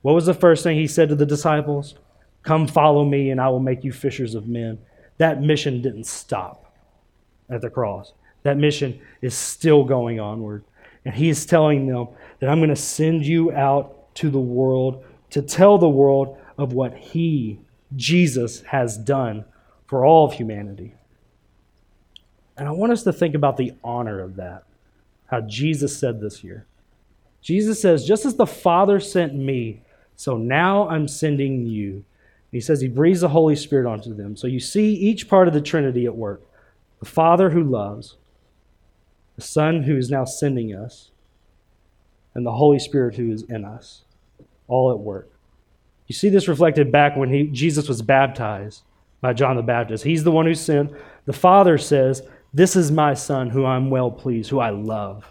What 0.02 0.14
was 0.14 0.26
the 0.26 0.34
first 0.34 0.62
thing 0.62 0.76
he 0.76 0.86
said 0.86 1.08
to 1.08 1.14
the 1.14 1.26
disciples? 1.26 1.94
Come 2.42 2.66
follow 2.66 3.04
me, 3.04 3.30
and 3.30 3.40
I 3.40 3.48
will 3.48 3.60
make 3.60 3.84
you 3.84 3.92
fishers 3.92 4.34
of 4.34 4.48
men. 4.48 4.78
That 5.18 5.40
mission 5.40 5.80
didn't 5.80 6.04
stop 6.04 6.74
at 7.48 7.60
the 7.60 7.70
cross. 7.70 8.12
That 8.42 8.56
mission 8.56 9.00
is 9.20 9.34
still 9.36 9.84
going 9.84 10.18
onward. 10.18 10.64
And 11.04 11.14
he 11.14 11.28
is 11.28 11.46
telling 11.46 11.86
them 11.86 12.08
that 12.40 12.48
I'm 12.48 12.58
going 12.58 12.70
to 12.70 12.76
send 12.76 13.24
you 13.24 13.52
out 13.52 14.14
to 14.16 14.30
the 14.30 14.40
world 14.40 15.04
to 15.30 15.42
tell 15.42 15.78
the 15.78 15.88
world 15.88 16.36
of 16.58 16.72
what 16.72 16.94
he, 16.94 17.60
Jesus, 17.96 18.62
has 18.62 18.98
done 18.98 19.44
for 19.86 20.04
all 20.04 20.26
of 20.26 20.34
humanity. 20.34 20.94
And 22.56 22.68
I 22.68 22.72
want 22.72 22.92
us 22.92 23.02
to 23.04 23.12
think 23.12 23.34
about 23.34 23.56
the 23.56 23.72
honor 23.82 24.20
of 24.20 24.36
that, 24.36 24.64
how 25.26 25.40
Jesus 25.40 25.96
said 25.96 26.20
this 26.20 26.38
here. 26.38 26.66
Jesus 27.40 27.80
says, 27.80 28.06
Just 28.06 28.24
as 28.24 28.36
the 28.36 28.46
Father 28.46 29.00
sent 29.00 29.34
me, 29.34 29.81
so 30.22 30.36
now 30.36 30.88
I'm 30.88 31.08
sending 31.08 31.66
you. 31.66 32.04
He 32.52 32.60
says 32.60 32.80
he 32.80 32.86
breathes 32.86 33.22
the 33.22 33.28
Holy 33.28 33.56
Spirit 33.56 33.90
onto 33.90 34.14
them. 34.14 34.36
So 34.36 34.46
you 34.46 34.60
see 34.60 34.94
each 34.94 35.28
part 35.28 35.48
of 35.48 35.54
the 35.54 35.60
Trinity 35.60 36.06
at 36.06 36.14
work 36.14 36.42
the 37.00 37.06
Father 37.06 37.50
who 37.50 37.64
loves, 37.64 38.14
the 39.34 39.42
Son 39.42 39.82
who 39.82 39.96
is 39.96 40.10
now 40.10 40.24
sending 40.24 40.72
us, 40.72 41.10
and 42.36 42.46
the 42.46 42.52
Holy 42.52 42.78
Spirit 42.78 43.16
who 43.16 43.32
is 43.32 43.42
in 43.42 43.64
us, 43.64 44.02
all 44.68 44.92
at 44.92 45.00
work. 45.00 45.28
You 46.06 46.14
see 46.14 46.28
this 46.28 46.46
reflected 46.46 46.92
back 46.92 47.16
when 47.16 47.28
he, 47.28 47.48
Jesus 47.48 47.88
was 47.88 48.00
baptized 48.00 48.82
by 49.20 49.32
John 49.32 49.56
the 49.56 49.62
Baptist. 49.62 50.04
He's 50.04 50.22
the 50.22 50.30
one 50.30 50.46
who 50.46 50.54
sent. 50.54 50.92
The 51.24 51.32
Father 51.32 51.78
says, 51.78 52.22
this 52.54 52.76
is 52.76 52.92
my 52.92 53.14
son 53.14 53.50
who 53.50 53.66
I'm 53.66 53.90
well 53.90 54.12
pleased, 54.12 54.50
who 54.50 54.60
I 54.60 54.70
love. 54.70 55.26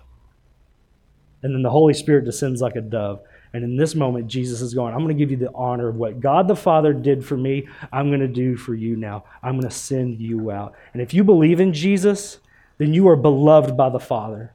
And 1.44 1.56
then 1.56 1.62
the 1.62 1.70
Holy 1.70 1.94
Spirit 1.94 2.26
descends 2.26 2.60
like 2.60 2.76
a 2.76 2.82
dove. 2.82 3.22
And 3.54 3.64
in 3.64 3.76
this 3.76 3.96
moment, 3.96 4.28
Jesus 4.28 4.62
is 4.62 4.74
going, 4.74 4.94
I'm 4.94 5.02
going 5.02 5.16
to 5.16 5.20
give 5.20 5.32
you 5.32 5.38
the 5.38 5.54
honor 5.54 5.90
of 5.90 5.96
what 5.96 6.22
God 6.22 6.48
the 6.48 6.56
Father 6.56 6.94
did 6.94 7.26
for 7.26 7.36
me. 7.36 7.68
I'm 7.92 8.08
going 8.08 8.22
to 8.22 8.28
do 8.28 8.56
for 8.56 8.74
you 8.74 8.96
now. 8.96 9.26
I'm 9.44 9.54
going 9.54 9.70
to 9.70 9.76
send 9.76 10.22
you 10.22 10.52
out. 10.52 10.74
And 10.94 11.02
if 11.02 11.14
you 11.14 11.24
believe 11.24 11.60
in 11.60 11.74
Jesus, 11.74 12.40
then 12.78 12.94
you 12.94 13.10
are 13.10 13.18
beloved 13.18 13.76
by 13.76 13.90
the 13.90 14.00
Father. 14.00 14.54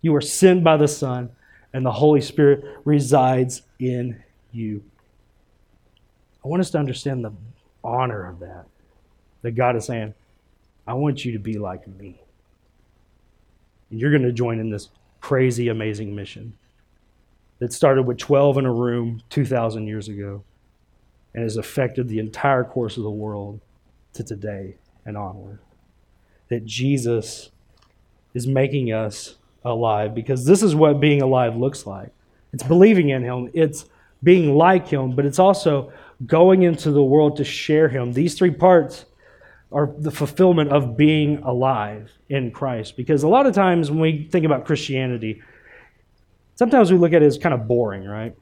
You 0.00 0.14
are 0.14 0.22
sent 0.22 0.64
by 0.64 0.78
the 0.78 0.88
Son, 0.88 1.30
and 1.72 1.84
the 1.84 1.92
Holy 1.92 2.22
Spirit 2.22 2.64
resides 2.84 3.62
in 3.78 4.22
you. 4.52 4.82
I 6.42 6.48
want 6.48 6.60
us 6.60 6.70
to 6.70 6.78
understand 6.78 7.24
the 7.24 7.32
honor 7.84 8.26
of 8.26 8.38
that. 8.38 8.66
That 9.42 9.52
God 9.52 9.76
is 9.76 9.84
saying, 9.84 10.14
I 10.86 10.94
want 10.94 11.24
you 11.24 11.32
to 11.32 11.38
be 11.38 11.58
like 11.58 11.86
me. 11.86 12.20
And 13.90 14.00
you're 14.00 14.10
going 14.10 14.22
to 14.22 14.32
join 14.32 14.60
in 14.60 14.70
this 14.70 14.88
crazy, 15.20 15.68
amazing 15.68 16.14
mission 16.14 16.54
that 17.58 17.72
started 17.72 18.02
with 18.02 18.18
12 18.18 18.58
in 18.58 18.66
a 18.66 18.72
room 18.72 19.22
2,000 19.30 19.86
years 19.86 20.08
ago 20.08 20.44
and 21.34 21.42
has 21.42 21.56
affected 21.56 22.08
the 22.08 22.18
entire 22.18 22.64
course 22.64 22.96
of 22.96 23.02
the 23.02 23.10
world 23.10 23.60
to 24.14 24.24
today 24.24 24.76
and 25.04 25.16
onward. 25.16 25.58
That 26.48 26.64
Jesus 26.64 27.50
is 28.34 28.46
making 28.46 28.92
us 28.92 29.36
alive 29.64 30.14
because 30.14 30.44
this 30.44 30.62
is 30.62 30.74
what 30.74 31.00
being 31.00 31.22
alive 31.22 31.56
looks 31.56 31.86
like. 31.86 32.10
It's 32.52 32.62
believing 32.62 33.10
in 33.10 33.22
Him, 33.22 33.50
it's 33.52 33.86
being 34.22 34.54
like 34.54 34.88
Him, 34.88 35.14
but 35.14 35.26
it's 35.26 35.38
also 35.38 35.92
going 36.26 36.62
into 36.62 36.90
the 36.90 37.02
world 37.02 37.36
to 37.36 37.44
share 37.44 37.88
Him. 37.88 38.12
These 38.12 38.34
three 38.34 38.50
parts 38.50 39.06
are 39.72 39.92
the 39.98 40.10
fulfillment 40.10 40.70
of 40.70 40.96
being 40.96 41.38
alive 41.38 42.12
in 42.28 42.50
Christ. 42.50 42.96
Because 42.96 43.24
a 43.24 43.28
lot 43.28 43.46
of 43.46 43.54
times 43.54 43.90
when 43.90 44.00
we 44.00 44.28
think 44.30 44.46
about 44.46 44.64
Christianity, 44.64 45.42
sometimes 46.56 46.90
we 46.90 46.98
look 46.98 47.12
at 47.12 47.22
it 47.22 47.26
as 47.26 47.38
kind 47.38 47.54
of 47.54 47.68
boring, 47.68 48.04
right? 48.04 48.34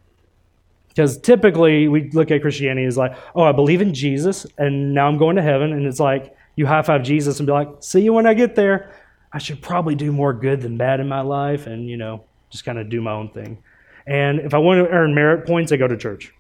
Because 0.89 1.19
typically 1.19 1.89
we 1.89 2.11
look 2.11 2.31
at 2.31 2.41
Christianity 2.41 2.87
as 2.87 2.97
like, 2.97 3.17
oh, 3.35 3.43
I 3.43 3.53
believe 3.53 3.83
in 3.83 3.93
Jesus 3.93 4.47
and 4.57 4.95
now 4.95 5.07
I'm 5.09 5.19
going 5.19 5.37
to 5.37 5.43
heaven. 5.43 5.73
And 5.73 5.87
it's 5.87 6.01
like 6.01 6.35
you 6.57 6.67
high 6.67 6.83
five 6.83 7.03
Jesus 7.03 7.41
and 7.41 7.47
be 7.47 7.53
like, 7.53 7.69
see 7.81 8.01
you 8.01 8.13
when 8.13 8.27
I 8.27 8.35
get 8.35 8.55
there. 8.55 8.95
I 9.33 9.39
should 9.39 9.61
probably 9.61 9.97
do 9.97 10.13
more 10.13 10.33
good 10.33 10.61
than 10.61 10.77
bad 10.77 11.01
in 11.01 11.09
my 11.09 11.21
life 11.21 11.67
and, 11.67 11.89
you 11.89 11.97
know, 11.97 12.25
just 12.51 12.65
kind 12.65 12.79
of 12.79 12.89
do 12.89 13.01
my 13.01 13.11
own 13.11 13.31
thing. 13.31 13.63
And 14.07 14.39
if 14.39 14.55
I 14.55 14.59
want 14.59 14.87
to 14.87 14.93
earn 14.93 15.15
merit 15.15 15.47
points, 15.47 15.73
I 15.73 15.77
go 15.77 15.89
to 15.89 15.97
church. 15.97 16.33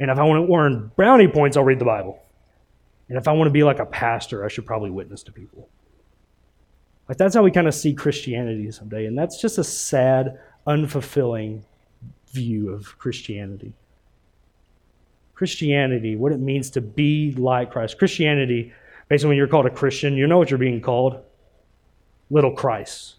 And 0.00 0.10
if 0.10 0.18
I 0.18 0.24
want 0.24 0.46
to 0.46 0.52
earn 0.52 0.90
brownie 0.96 1.28
points, 1.28 1.56
I'll 1.56 1.64
read 1.64 1.78
the 1.78 1.84
Bible. 1.84 2.20
And 3.08 3.18
if 3.18 3.28
I 3.28 3.32
want 3.32 3.46
to 3.46 3.52
be 3.52 3.62
like 3.62 3.78
a 3.78 3.86
pastor, 3.86 4.44
I 4.44 4.48
should 4.48 4.66
probably 4.66 4.90
witness 4.90 5.22
to 5.24 5.32
people. 5.32 5.68
Like 7.10 7.16
that's 7.16 7.34
how 7.34 7.42
we 7.42 7.50
kind 7.50 7.66
of 7.66 7.74
see 7.74 7.92
Christianity 7.92 8.70
someday. 8.70 9.06
And 9.06 9.18
that's 9.18 9.40
just 9.40 9.58
a 9.58 9.64
sad, 9.64 10.38
unfulfilling 10.64 11.64
view 12.30 12.70
of 12.70 12.96
Christianity. 13.00 13.72
Christianity, 15.34 16.14
what 16.14 16.30
it 16.30 16.38
means 16.38 16.70
to 16.70 16.80
be 16.80 17.32
like 17.32 17.72
Christ. 17.72 17.98
Christianity, 17.98 18.72
basically, 19.08 19.30
when 19.30 19.38
you're 19.38 19.48
called 19.48 19.66
a 19.66 19.70
Christian, 19.70 20.16
you 20.16 20.28
know 20.28 20.38
what 20.38 20.50
you're 20.50 20.58
being 20.58 20.80
called? 20.80 21.20
Little 22.30 22.52
Christ. 22.52 23.16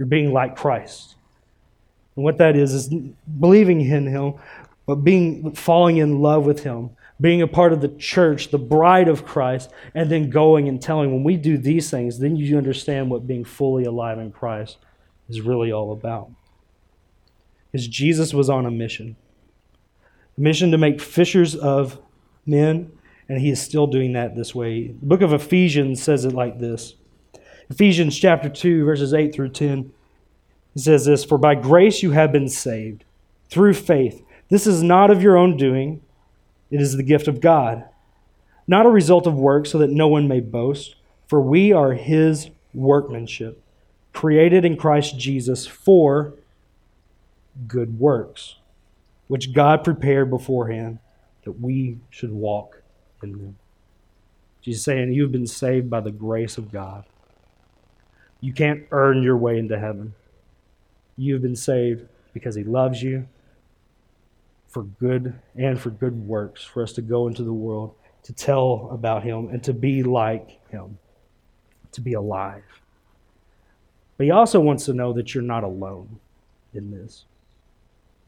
You're 0.00 0.06
being 0.06 0.32
like 0.32 0.56
Christ. 0.56 1.14
And 2.16 2.24
what 2.24 2.38
that 2.38 2.56
is, 2.56 2.74
is 2.74 2.88
believing 3.38 3.80
in 3.80 4.08
Him, 4.08 4.34
but 4.86 4.96
being 4.96 5.52
falling 5.52 5.98
in 5.98 6.18
love 6.18 6.44
with 6.44 6.64
Him 6.64 6.95
being 7.20 7.42
a 7.42 7.46
part 7.46 7.72
of 7.72 7.80
the 7.80 7.88
church, 7.88 8.50
the 8.50 8.58
bride 8.58 9.08
of 9.08 9.24
Christ, 9.24 9.70
and 9.94 10.10
then 10.10 10.30
going 10.30 10.68
and 10.68 10.80
telling. 10.80 11.12
When 11.12 11.24
we 11.24 11.36
do 11.36 11.56
these 11.56 11.90
things, 11.90 12.18
then 12.18 12.36
you 12.36 12.56
understand 12.58 13.10
what 13.10 13.26
being 13.26 13.44
fully 13.44 13.84
alive 13.84 14.18
in 14.18 14.32
Christ 14.32 14.76
is 15.28 15.40
really 15.40 15.72
all 15.72 15.92
about. 15.92 16.30
Because 17.72 17.88
Jesus 17.88 18.34
was 18.34 18.50
on 18.50 18.66
a 18.66 18.70
mission 18.70 19.16
a 20.36 20.40
mission 20.40 20.70
to 20.70 20.78
make 20.78 21.00
fishers 21.00 21.54
of 21.54 21.98
men, 22.44 22.92
and 23.28 23.40
he 23.40 23.50
is 23.50 23.60
still 23.60 23.86
doing 23.86 24.12
that 24.12 24.36
this 24.36 24.54
way. 24.54 24.88
The 24.88 25.06
book 25.06 25.22
of 25.22 25.32
Ephesians 25.32 26.02
says 26.02 26.24
it 26.24 26.32
like 26.32 26.58
this 26.58 26.94
Ephesians 27.70 28.16
chapter 28.18 28.48
2, 28.48 28.84
verses 28.84 29.14
8 29.14 29.34
through 29.34 29.50
10. 29.50 29.92
It 30.74 30.80
says 30.80 31.06
this 31.06 31.24
For 31.24 31.38
by 31.38 31.54
grace 31.54 32.02
you 32.02 32.12
have 32.12 32.32
been 32.32 32.48
saved 32.48 33.04
through 33.48 33.74
faith. 33.74 34.22
This 34.48 34.66
is 34.66 34.82
not 34.82 35.10
of 35.10 35.22
your 35.22 35.36
own 35.36 35.56
doing. 35.56 36.02
It 36.70 36.80
is 36.80 36.96
the 36.96 37.02
gift 37.02 37.28
of 37.28 37.40
God, 37.40 37.84
not 38.66 38.86
a 38.86 38.90
result 38.90 39.26
of 39.26 39.34
work, 39.34 39.66
so 39.66 39.78
that 39.78 39.90
no 39.90 40.08
one 40.08 40.28
may 40.28 40.40
boast. 40.40 40.96
For 41.26 41.40
we 41.40 41.72
are 41.72 41.92
his 41.92 42.50
workmanship, 42.74 43.62
created 44.12 44.64
in 44.64 44.76
Christ 44.76 45.18
Jesus 45.18 45.66
for 45.66 46.34
good 47.66 47.98
works, 47.98 48.56
which 49.28 49.52
God 49.52 49.84
prepared 49.84 50.30
beforehand 50.30 50.98
that 51.44 51.60
we 51.60 51.98
should 52.10 52.32
walk 52.32 52.82
in 53.22 53.32
them. 53.32 53.56
Jesus 54.60 54.82
saying, 54.82 55.12
You've 55.12 55.32
been 55.32 55.46
saved 55.46 55.88
by 55.88 56.00
the 56.00 56.10
grace 56.10 56.58
of 56.58 56.72
God. 56.72 57.04
You 58.40 58.52
can't 58.52 58.84
earn 58.90 59.22
your 59.22 59.36
way 59.36 59.58
into 59.58 59.78
heaven. 59.78 60.14
You've 61.16 61.42
been 61.42 61.56
saved 61.56 62.06
because 62.34 62.54
He 62.54 62.64
loves 62.64 63.02
you 63.02 63.28
for 64.76 64.82
good 64.82 65.32
and 65.54 65.80
for 65.80 65.88
good 65.88 66.14
works, 66.26 66.62
for 66.62 66.82
us 66.82 66.92
to 66.92 67.00
go 67.00 67.28
into 67.28 67.42
the 67.42 67.50
world, 67.50 67.94
to 68.22 68.34
tell 68.34 68.90
about 68.92 69.22
Him, 69.22 69.48
and 69.48 69.64
to 69.64 69.72
be 69.72 70.02
like 70.02 70.60
Him, 70.68 70.98
to 71.92 72.02
be 72.02 72.12
alive. 72.12 72.62
But 74.18 74.24
He 74.24 74.30
also 74.32 74.60
wants 74.60 74.84
to 74.84 74.92
know 74.92 75.14
that 75.14 75.34
you're 75.34 75.42
not 75.42 75.64
alone 75.64 76.20
in 76.74 76.90
this. 76.90 77.24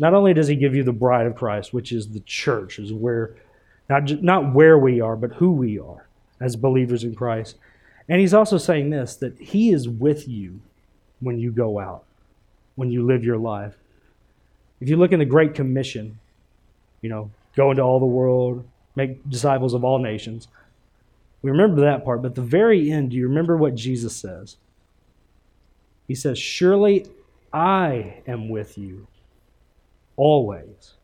Not 0.00 0.14
only 0.14 0.33
does 0.33 0.49
He 0.49 0.57
give 0.57 0.75
you 0.75 0.83
the 0.83 0.90
bride 0.90 1.26
of 1.26 1.37
Christ, 1.37 1.75
which 1.75 1.93
is 1.93 2.09
the 2.09 2.21
church, 2.21 2.78
is 2.78 2.95
where 2.95 3.37
not, 3.90 4.11
not 4.23 4.55
where 4.55 4.78
we 4.78 5.02
are, 5.02 5.17
but 5.17 5.35
who 5.35 5.52
we 5.52 5.78
are 5.78 6.09
as 6.40 6.57
believers 6.57 7.05
in 7.05 7.14
Christ. 7.14 7.57
And 8.09 8.23
He's 8.23 8.33
also 8.33 8.57
saying 8.57 8.88
this 8.88 9.17
that 9.17 9.37
He 9.38 9.71
is 9.71 9.87
with 9.87 10.26
you 10.26 10.62
when 11.21 11.38
you 11.38 11.52
go 11.52 11.78
out, 11.78 12.05
when 12.76 12.90
you 12.90 13.05
live 13.05 13.23
your 13.23 13.37
life. 13.37 13.75
If 14.81 14.88
you 14.88 14.97
look 14.97 15.12
in 15.12 15.19
the 15.19 15.26
Great 15.26 15.55
Commission, 15.55 16.19
you 17.00 17.09
know, 17.09 17.31
go 17.57 17.71
into 17.71 17.83
all 17.83 18.00
the 18.00 18.07
world, 18.07 18.67
make 18.97 19.28
disciples 19.28 19.75
of 19.75 19.85
all 19.85 19.99
nations. 19.99 20.49
We 21.43 21.50
remember 21.50 21.83
that 21.83 22.05
part, 22.05 22.23
but 22.23 22.35
the 22.35 22.43
very 22.43 22.90
end, 22.90 23.11
do 23.11 23.17
you 23.17 23.28
remember 23.28 23.57
what 23.57 23.75
Jesus 23.75 24.17
says? 24.17 24.57
He 26.09 26.14
says, 26.14 26.38
Surely 26.38 27.07
I 27.52 28.23
am 28.26 28.49
with 28.49 28.76
you 28.76 29.07
always, 30.17 30.95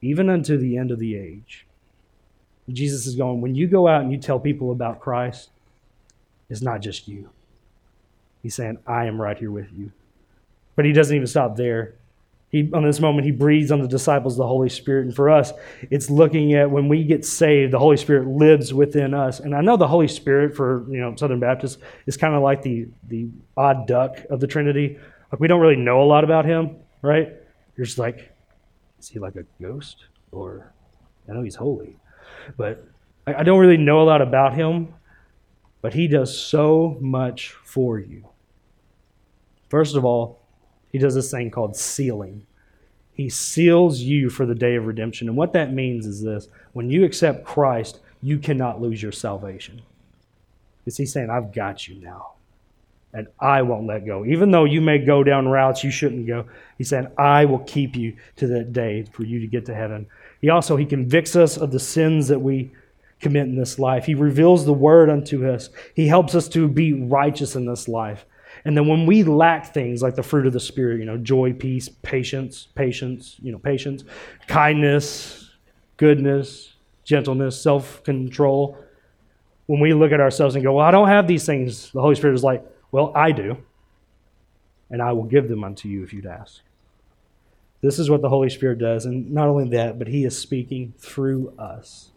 even 0.00 0.30
unto 0.30 0.56
the 0.56 0.76
end 0.76 0.90
of 0.90 0.98
the 0.98 1.16
age. 1.16 1.66
Jesus 2.68 3.06
is 3.06 3.16
going, 3.16 3.40
when 3.40 3.54
you 3.54 3.66
go 3.66 3.88
out 3.88 4.02
and 4.02 4.12
you 4.12 4.18
tell 4.18 4.38
people 4.38 4.70
about 4.70 5.00
Christ, 5.00 5.50
it's 6.48 6.62
not 6.62 6.80
just 6.80 7.08
you. 7.08 7.30
He's 8.42 8.54
saying, 8.54 8.78
I 8.86 9.06
am 9.06 9.20
right 9.20 9.36
here 9.36 9.50
with 9.50 9.72
you. 9.76 9.92
But 10.76 10.84
he 10.84 10.92
doesn't 10.92 11.14
even 11.14 11.26
stop 11.26 11.56
there. 11.56 11.94
He, 12.50 12.68
on 12.72 12.82
this 12.82 12.98
moment, 12.98 13.24
he 13.24 13.30
breathes 13.30 13.70
on 13.70 13.80
the 13.80 13.86
disciples 13.86 14.36
the 14.36 14.46
Holy 14.46 14.68
Spirit. 14.68 15.06
And 15.06 15.14
for 15.14 15.30
us, 15.30 15.52
it's 15.88 16.10
looking 16.10 16.54
at 16.54 16.68
when 16.68 16.88
we 16.88 17.04
get 17.04 17.24
saved, 17.24 17.72
the 17.72 17.78
Holy 17.78 17.96
Spirit 17.96 18.26
lives 18.26 18.74
within 18.74 19.14
us. 19.14 19.38
And 19.38 19.54
I 19.54 19.60
know 19.60 19.76
the 19.76 19.86
Holy 19.86 20.08
Spirit 20.08 20.56
for 20.56 20.84
you 20.90 20.98
know 21.00 21.14
Southern 21.14 21.38
Baptists 21.38 21.78
is 22.06 22.16
kind 22.16 22.34
of 22.34 22.42
like 22.42 22.62
the, 22.62 22.88
the 23.08 23.28
odd 23.56 23.86
duck 23.86 24.18
of 24.30 24.40
the 24.40 24.48
Trinity. 24.48 24.98
Like 25.30 25.40
we 25.40 25.46
don't 25.46 25.60
really 25.60 25.76
know 25.76 26.02
a 26.02 26.04
lot 26.04 26.24
about 26.24 26.44
him, 26.44 26.76
right? 27.02 27.32
You're 27.76 27.86
just 27.86 27.98
like, 27.98 28.34
is 28.98 29.08
he 29.08 29.20
like 29.20 29.36
a 29.36 29.44
ghost? 29.62 30.06
Or 30.32 30.72
I 31.28 31.32
know 31.32 31.42
he's 31.42 31.54
holy, 31.54 31.96
but 32.56 32.84
I, 33.28 33.34
I 33.34 33.42
don't 33.44 33.60
really 33.60 33.76
know 33.76 34.02
a 34.02 34.04
lot 34.04 34.22
about 34.22 34.54
him. 34.54 34.94
But 35.82 35.94
he 35.94 36.08
does 36.08 36.36
so 36.36 36.98
much 37.00 37.52
for 37.64 37.98
you. 37.98 38.28
First 39.70 39.96
of 39.96 40.04
all, 40.04 40.39
he 40.92 40.98
does 40.98 41.14
this 41.14 41.30
thing 41.30 41.50
called 41.50 41.76
sealing. 41.76 42.46
He 43.12 43.28
seals 43.28 44.00
you 44.00 44.30
for 44.30 44.46
the 44.46 44.54
day 44.54 44.76
of 44.76 44.86
redemption. 44.86 45.28
And 45.28 45.36
what 45.36 45.52
that 45.52 45.72
means 45.72 46.06
is 46.06 46.22
this 46.22 46.48
when 46.72 46.90
you 46.90 47.04
accept 47.04 47.44
Christ, 47.44 48.00
you 48.22 48.38
cannot 48.38 48.80
lose 48.80 49.02
your 49.02 49.12
salvation. 49.12 49.82
Because 50.84 50.96
he's 50.96 51.12
saying, 51.12 51.30
I've 51.30 51.52
got 51.52 51.86
you 51.86 52.00
now. 52.00 52.32
And 53.12 53.26
I 53.40 53.62
won't 53.62 53.86
let 53.86 54.06
go. 54.06 54.24
Even 54.24 54.52
though 54.52 54.64
you 54.64 54.80
may 54.80 54.98
go 54.98 55.24
down 55.24 55.48
routes 55.48 55.82
you 55.82 55.90
shouldn't 55.90 56.26
go, 56.26 56.44
he 56.78 56.84
said, 56.84 57.12
I 57.18 57.44
will 57.44 57.58
keep 57.60 57.96
you 57.96 58.16
to 58.36 58.46
that 58.48 58.72
day 58.72 59.04
for 59.12 59.24
you 59.24 59.40
to 59.40 59.46
get 59.46 59.66
to 59.66 59.74
heaven. 59.74 60.06
He 60.40 60.48
also 60.48 60.76
he 60.76 60.86
convicts 60.86 61.34
us 61.34 61.56
of 61.56 61.72
the 61.72 61.80
sins 61.80 62.28
that 62.28 62.38
we 62.38 62.70
commit 63.20 63.48
in 63.48 63.56
this 63.56 63.78
life. 63.78 64.06
He 64.06 64.14
reveals 64.14 64.64
the 64.64 64.72
word 64.72 65.10
unto 65.10 65.46
us. 65.46 65.68
He 65.94 66.06
helps 66.06 66.34
us 66.34 66.48
to 66.50 66.68
be 66.68 66.92
righteous 66.92 67.56
in 67.56 67.66
this 67.66 67.88
life. 67.88 68.24
And 68.64 68.76
then 68.76 68.86
when 68.86 69.06
we 69.06 69.22
lack 69.22 69.72
things 69.72 70.02
like 70.02 70.14
the 70.14 70.22
fruit 70.22 70.46
of 70.46 70.52
the 70.52 70.60
Spirit, 70.60 71.00
you 71.00 71.06
know, 71.06 71.16
joy, 71.16 71.52
peace, 71.52 71.88
patience, 71.88 72.68
patience, 72.74 73.36
you 73.42 73.52
know, 73.52 73.58
patience, 73.58 74.04
kindness, 74.48 75.50
goodness, 75.96 76.74
gentleness, 77.04 77.60
self 77.60 78.02
control, 78.04 78.78
when 79.66 79.80
we 79.80 79.94
look 79.94 80.12
at 80.12 80.20
ourselves 80.20 80.54
and 80.56 80.64
go, 80.64 80.74
Well, 80.74 80.86
I 80.86 80.90
don't 80.90 81.08
have 81.08 81.26
these 81.26 81.46
things, 81.46 81.90
the 81.92 82.00
Holy 82.00 82.14
Spirit 82.14 82.34
is 82.34 82.44
like, 82.44 82.64
Well, 82.92 83.12
I 83.14 83.32
do. 83.32 83.56
And 84.90 85.00
I 85.00 85.12
will 85.12 85.24
give 85.24 85.48
them 85.48 85.62
unto 85.62 85.88
you 85.88 86.02
if 86.02 86.12
you'd 86.12 86.26
ask. 86.26 86.60
This 87.80 87.98
is 87.98 88.10
what 88.10 88.20
the 88.20 88.28
Holy 88.28 88.50
Spirit 88.50 88.78
does. 88.78 89.06
And 89.06 89.30
not 89.30 89.48
only 89.48 89.68
that, 89.70 89.98
but 89.98 90.08
He 90.08 90.24
is 90.24 90.36
speaking 90.36 90.92
through 90.98 91.54
us 91.58 92.09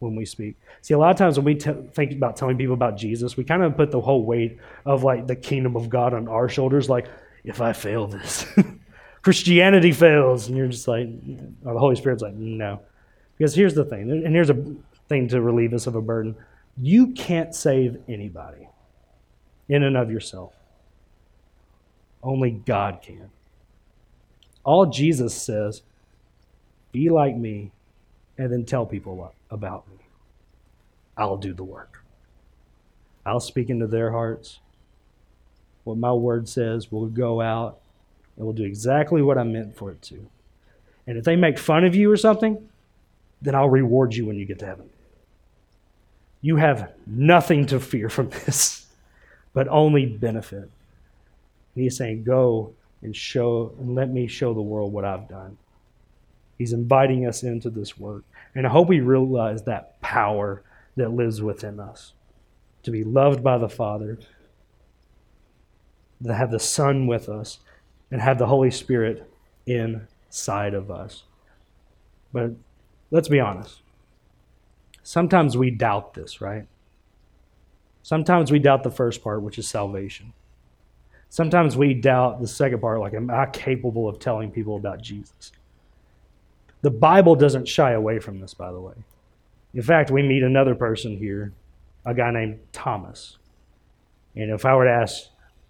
when 0.00 0.16
we 0.16 0.24
speak. 0.24 0.56
See, 0.82 0.94
a 0.94 0.98
lot 0.98 1.10
of 1.10 1.16
times 1.16 1.38
when 1.38 1.44
we 1.44 1.54
t- 1.54 1.72
think 1.92 2.12
about 2.12 2.36
telling 2.36 2.58
people 2.58 2.74
about 2.74 2.96
Jesus, 2.96 3.36
we 3.36 3.44
kind 3.44 3.62
of 3.62 3.76
put 3.76 3.90
the 3.90 4.00
whole 4.00 4.24
weight 4.24 4.58
of 4.84 5.04
like 5.04 5.26
the 5.26 5.36
kingdom 5.36 5.76
of 5.76 5.88
God 5.88 6.12
on 6.12 6.26
our 6.26 6.48
shoulders. 6.48 6.88
Like, 6.88 7.06
if 7.44 7.60
I 7.60 7.72
fail 7.72 8.06
this, 8.06 8.46
Christianity 9.22 9.92
fails, 9.92 10.48
and 10.48 10.56
you're 10.56 10.68
just 10.68 10.88
like, 10.88 11.06
or 11.64 11.74
the 11.74 11.78
Holy 11.78 11.96
Spirit's 11.96 12.22
like, 12.22 12.34
no. 12.34 12.80
Because 13.38 13.54
here's 13.54 13.74
the 13.74 13.84
thing, 13.84 14.10
and 14.10 14.34
here's 14.34 14.50
a 14.50 14.74
thing 15.08 15.28
to 15.28 15.40
relieve 15.40 15.72
us 15.72 15.86
of 15.86 15.94
a 15.94 16.02
burden: 16.02 16.34
you 16.76 17.08
can't 17.08 17.54
save 17.54 17.98
anybody 18.08 18.68
in 19.68 19.82
and 19.82 19.96
of 19.96 20.10
yourself. 20.10 20.52
Only 22.22 22.50
God 22.50 23.00
can. 23.02 23.30
All 24.62 24.86
Jesus 24.86 25.34
says, 25.34 25.82
be 26.92 27.08
like 27.08 27.34
me, 27.34 27.70
and 28.36 28.52
then 28.52 28.64
tell 28.64 28.84
people 28.84 29.16
about 29.50 29.88
me. 29.88 29.96
I'll 31.16 31.36
do 31.36 31.52
the 31.52 31.64
work. 31.64 32.02
I'll 33.26 33.40
speak 33.40 33.70
into 33.70 33.86
their 33.86 34.10
hearts. 34.10 34.60
What 35.84 35.98
my 35.98 36.12
word 36.12 36.48
says 36.48 36.90
will 36.90 37.06
go 37.06 37.40
out 37.40 37.80
and 38.36 38.46
will 38.46 38.52
do 38.52 38.64
exactly 38.64 39.22
what 39.22 39.38
I 39.38 39.42
meant 39.42 39.76
for 39.76 39.90
it 39.90 40.00
to. 40.02 40.26
And 41.06 41.18
if 41.18 41.24
they 41.24 41.36
make 41.36 41.58
fun 41.58 41.84
of 41.84 41.94
you 41.94 42.10
or 42.10 42.16
something, 42.16 42.68
then 43.42 43.54
I'll 43.54 43.68
reward 43.70 44.14
you 44.14 44.26
when 44.26 44.36
you 44.36 44.44
get 44.44 44.58
to 44.60 44.66
heaven. 44.66 44.88
You 46.40 46.56
have 46.56 46.92
nothing 47.06 47.66
to 47.66 47.80
fear 47.80 48.08
from 48.08 48.28
this, 48.46 48.86
but 49.52 49.68
only 49.68 50.06
benefit. 50.06 50.70
And 51.74 51.84
he's 51.84 51.96
saying, 51.96 52.24
Go 52.24 52.74
and 53.02 53.14
show 53.14 53.72
and 53.78 53.94
let 53.94 54.10
me 54.10 54.26
show 54.26 54.54
the 54.54 54.60
world 54.60 54.92
what 54.92 55.04
I've 55.04 55.28
done. 55.28 55.56
He's 56.58 56.72
inviting 56.72 57.26
us 57.26 57.42
into 57.42 57.70
this 57.70 57.98
work. 57.98 58.24
And 58.54 58.66
I 58.66 58.70
hope 58.70 58.88
we 58.88 59.00
realize 59.00 59.62
that 59.64 60.00
power 60.00 60.62
that 60.96 61.12
lives 61.12 61.40
within 61.40 61.78
us 61.80 62.14
to 62.82 62.90
be 62.90 63.04
loved 63.04 63.42
by 63.42 63.58
the 63.58 63.68
Father, 63.68 64.18
to 66.24 66.34
have 66.34 66.50
the 66.50 66.58
Son 66.60 67.06
with 67.06 67.28
us, 67.28 67.60
and 68.10 68.20
have 68.20 68.38
the 68.38 68.46
Holy 68.46 68.70
Spirit 68.70 69.30
inside 69.66 70.74
of 70.74 70.90
us. 70.90 71.24
But 72.32 72.52
let's 73.10 73.28
be 73.28 73.40
honest. 73.40 73.82
Sometimes 75.02 75.56
we 75.56 75.70
doubt 75.70 76.14
this, 76.14 76.40
right? 76.40 76.66
Sometimes 78.02 78.50
we 78.50 78.58
doubt 78.58 78.82
the 78.82 78.90
first 78.90 79.22
part, 79.22 79.42
which 79.42 79.58
is 79.58 79.68
salvation. 79.68 80.32
Sometimes 81.28 81.76
we 81.76 81.94
doubt 81.94 82.40
the 82.40 82.48
second 82.48 82.80
part, 82.80 82.98
like, 83.00 83.14
am 83.14 83.30
I 83.30 83.46
capable 83.46 84.08
of 84.08 84.18
telling 84.18 84.50
people 84.50 84.76
about 84.76 85.00
Jesus? 85.00 85.52
The 86.82 86.90
Bible 86.90 87.36
doesn't 87.36 87.68
shy 87.68 87.92
away 87.92 88.18
from 88.18 88.40
this, 88.40 88.54
by 88.54 88.72
the 88.72 88.80
way. 88.80 88.94
In 89.74 89.82
fact, 89.82 90.10
we 90.10 90.22
meet 90.22 90.42
another 90.42 90.74
person 90.74 91.16
here, 91.16 91.52
a 92.04 92.14
guy 92.14 92.30
named 92.30 92.60
Thomas. 92.72 93.36
And 94.34 94.50
if 94.50 94.64
I 94.64 94.74
were 94.74 94.84
to 94.84 94.90
ask, 94.90 95.24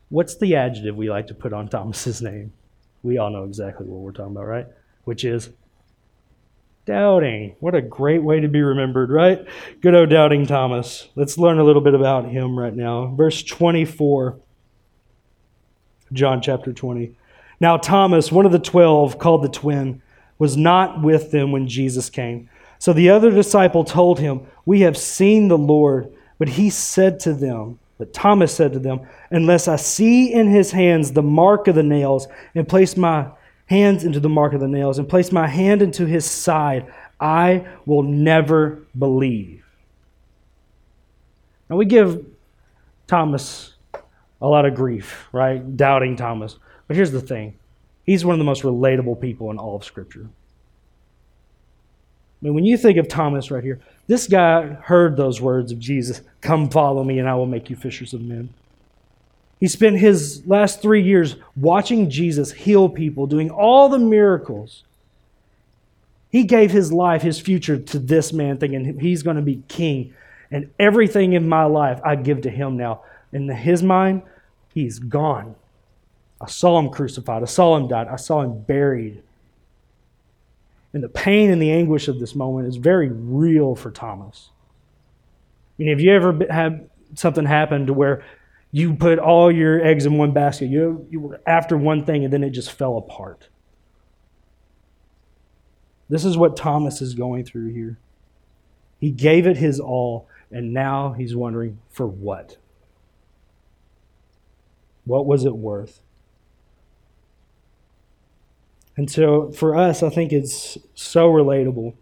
what's 0.09 0.37
the 0.37 0.57
adjective 0.57 0.97
we 0.97 1.11
like 1.11 1.27
to 1.29 1.35
put 1.35 1.53
on 1.53 1.69
Thomas's 1.69 2.23
name? 2.23 2.53
We 3.03 3.19
all 3.19 3.31
know 3.31 3.45
exactly 3.45 3.87
what 3.87 4.01
we're 4.01 4.13
talking 4.13 4.33
about, 4.33 4.47
right? 4.47 4.67
Which 5.05 5.25
is 5.25 5.51
doubting. 6.85 7.57
What 7.61 7.75
a 7.75 7.83
great 7.83 8.23
way 8.23 8.41
to 8.41 8.49
be 8.49 8.61
remembered, 8.63 9.11
right? 9.11 9.47
Good 9.81 9.95
old 9.95 10.11
doubting 10.11 10.47
Thomas. 10.47 11.09
Let's 11.15 11.39
learn 11.39 11.59
a 11.59 11.65
little 11.65 11.83
bit 11.83 11.95
about 11.95 12.29
him 12.29 12.59
right 12.59 12.75
now. 12.75 13.15
Verse 13.17 13.43
24, 13.43 14.39
John 16.13 16.43
chapter 16.43 16.73
20. 16.73 17.17
Now, 17.61 17.77
Thomas, 17.77 18.33
one 18.33 18.47
of 18.47 18.53
the 18.53 18.59
twelve, 18.59 19.19
called 19.19 19.45
the 19.45 19.49
twin, 19.49 20.01
was 20.41 20.57
not 20.57 21.03
with 21.03 21.31
them 21.31 21.53
when 21.53 21.69
Jesus 21.69 22.11
came. 22.11 22.51
So 22.81 22.93
the 22.93 23.11
other 23.11 23.31
disciple 23.31 23.85
told 23.85 24.19
him, 24.19 24.49
We 24.67 24.81
have 24.81 24.97
seen 24.97 25.47
the 25.47 25.59
Lord. 25.59 26.13
But 26.39 26.49
he 26.49 26.71
said 26.71 27.21
to 27.21 27.35
them, 27.35 27.79
but 27.99 28.15
Thomas 28.15 28.55
said 28.55 28.73
to 28.73 28.79
them, 28.79 29.07
Unless 29.31 29.69
I 29.69 29.77
see 29.77 30.33
in 30.33 30.49
his 30.49 30.71
hands 30.71 31.13
the 31.13 31.23
mark 31.23 31.69
of 31.69 31.75
the 31.75 31.83
nails, 31.83 32.27
and 32.55 32.67
place 32.67 32.97
my 32.97 33.27
hands 33.67 34.05
into 34.05 34.19
the 34.19 34.31
mark 34.31 34.55
of 34.55 34.61
the 34.61 34.67
nails, 34.67 34.99
and 34.99 35.07
place 35.07 35.31
my 35.31 35.47
hand 35.47 35.83
into 35.83 36.07
his 36.07 36.25
side, 36.25 36.91
I 37.21 37.67
will 37.85 38.03
never 38.03 38.87
believe. 38.99 39.63
Now 41.69 41.77
we 41.77 41.85
give 41.85 42.25
Thomas 43.07 43.75
a 44.41 44.49
lot 44.49 44.65
of 44.65 44.75
grief, 44.75 45.29
right? 45.31 45.77
Doubting 45.77 46.17
Thomas. 46.17 46.57
But 46.87 46.97
here's 46.97 47.13
the 47.13 47.21
thing 47.21 47.60
he's 48.11 48.25
one 48.25 48.35
of 48.35 48.41
the 48.41 48.45
most 48.45 48.65
relatable 48.65 49.21
people 49.21 49.53
in 49.53 49.59
all 49.59 49.77
of 49.77 49.85
Scripture. 49.85 50.27
I 50.27 50.29
mean, 52.45 52.55
when 52.55 52.65
you 52.65 52.77
think 52.77 52.99
of 52.99 53.07
Thomas 53.07 53.53
right 53.53 53.63
here, 53.63 53.79
this 54.09 54.27
guy 54.27 54.67
heard 54.67 55.17
those 55.17 55.41
words 55.41 55.71
of 55.71 55.79
Jesus 55.79 56.21
Come 56.41 56.71
follow 56.71 57.05
me, 57.05 57.21
and 57.21 57.29
I 57.29 57.37
will 57.37 57.47
make 57.47 57.71
you 57.71 57.77
fishers 57.77 58.13
of 58.13 58.21
men. 58.21 58.53
He 59.61 59.69
spent 59.69 59.99
his 59.99 60.45
last 60.45 60.83
three 60.83 61.05
years 61.05 61.37
watching 61.55 62.11
Jesus 62.11 62.51
heal 62.51 62.89
people, 62.89 63.29
doing 63.29 63.49
all 63.49 63.89
the 63.89 64.01
miracles. 64.01 64.83
He 66.31 66.43
gave 66.43 66.73
his 66.73 66.93
life, 66.93 67.23
his 67.23 67.39
future 67.39 67.79
to 67.79 67.99
this 68.01 68.33
man, 68.33 68.59
thinking 68.59 68.99
he's 68.99 69.23
going 69.23 69.37
to 69.37 69.43
be 69.43 69.63
king. 69.69 70.15
And 70.51 70.69
everything 70.81 71.35
in 71.35 71.49
my 71.49 71.65
life 71.65 72.01
I 72.05 72.17
give 72.17 72.41
to 72.41 72.51
him 72.51 72.77
now. 72.77 73.03
In 73.33 73.49
his 73.49 73.85
mind, 73.85 74.23
he's 74.75 74.99
gone. 74.99 75.55
I 76.41 76.47
saw 76.47 76.79
him 76.79 76.91
crucified. 76.91 77.43
I 77.43 77.47
saw 77.47 77.77
him 77.77 77.89
died. 77.89 78.09
I 78.09 78.17
saw 78.17 78.41
him 78.41 78.63
buried. 78.63 79.23
And 80.93 81.03
the 81.03 81.09
pain 81.09 81.51
and 81.51 81.61
the 81.61 81.71
anguish 81.71 82.09
of 82.09 82.19
this 82.19 82.35
moment 82.35 82.67
is 82.67 82.77
very 82.77 83.11
real 83.11 83.75
for 83.75 83.91
Thomas. 83.91 84.51
I 85.79 85.83
mean, 85.83 85.89
have 85.91 86.01
you 86.01 86.13
ever 86.13 86.39
had 86.51 86.89
something 87.15 87.45
happen 87.45 87.87
to 87.87 87.93
where 87.93 88.25
you 88.73 88.95
put 88.95 89.19
all 89.19 89.53
your 89.53 89.85
eggs 89.85 90.07
in 90.07 90.17
one 90.19 90.33
basket? 90.33 90.67
You, 90.67 91.07
you 91.11 91.21
were 91.21 91.41
after 91.47 91.77
one 91.77 92.05
thing 92.05 92.25
and 92.25 92.33
then 92.33 92.43
it 92.43 92.51
just 92.51 92.73
fell 92.73 92.97
apart. 92.97 93.49
This 96.09 96.25
is 96.25 96.37
what 96.37 96.57
Thomas 96.57 97.01
is 97.01 97.15
going 97.15 97.45
through 97.45 97.73
here. 97.73 97.99
He 98.99 99.11
gave 99.11 99.47
it 99.47 99.57
his 99.57 99.79
all, 99.81 100.29
and 100.51 100.75
now 100.75 101.13
he's 101.13 101.35
wondering 101.35 101.79
for 101.89 102.07
what? 102.07 102.57
What 105.05 105.25
was 105.25 105.45
it 105.45 105.57
worth? 105.57 106.01
And 109.01 109.11
so 109.11 109.51
for 109.53 109.77
us, 109.77 110.03
I 110.03 110.11
think 110.11 110.31
it's 110.31 110.77
so 110.93 111.31
relatable. 111.31 111.95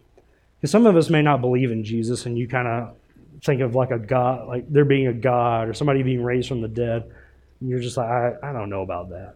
Because 0.57 0.69
some 0.69 0.85
of 0.85 0.97
us 0.97 1.09
may 1.09 1.21
not 1.21 1.39
believe 1.39 1.71
in 1.71 1.81
Jesus, 1.81 2.25
and 2.25 2.37
you 2.37 2.45
kind 2.45 2.67
of 2.67 2.93
think 3.41 3.61
of 3.61 3.73
like 3.73 3.91
a 3.91 3.97
God, 3.97 4.49
like 4.49 4.69
there 4.69 4.83
being 4.83 5.07
a 5.07 5.13
God 5.13 5.69
or 5.69 5.73
somebody 5.73 6.03
being 6.03 6.21
raised 6.21 6.49
from 6.49 6.59
the 6.59 6.67
dead. 6.67 7.09
And 7.61 7.69
you're 7.69 7.79
just 7.79 7.95
like, 7.95 8.09
I, 8.09 8.33
I 8.43 8.51
don't 8.51 8.69
know 8.69 8.81
about 8.81 9.11
that. 9.11 9.35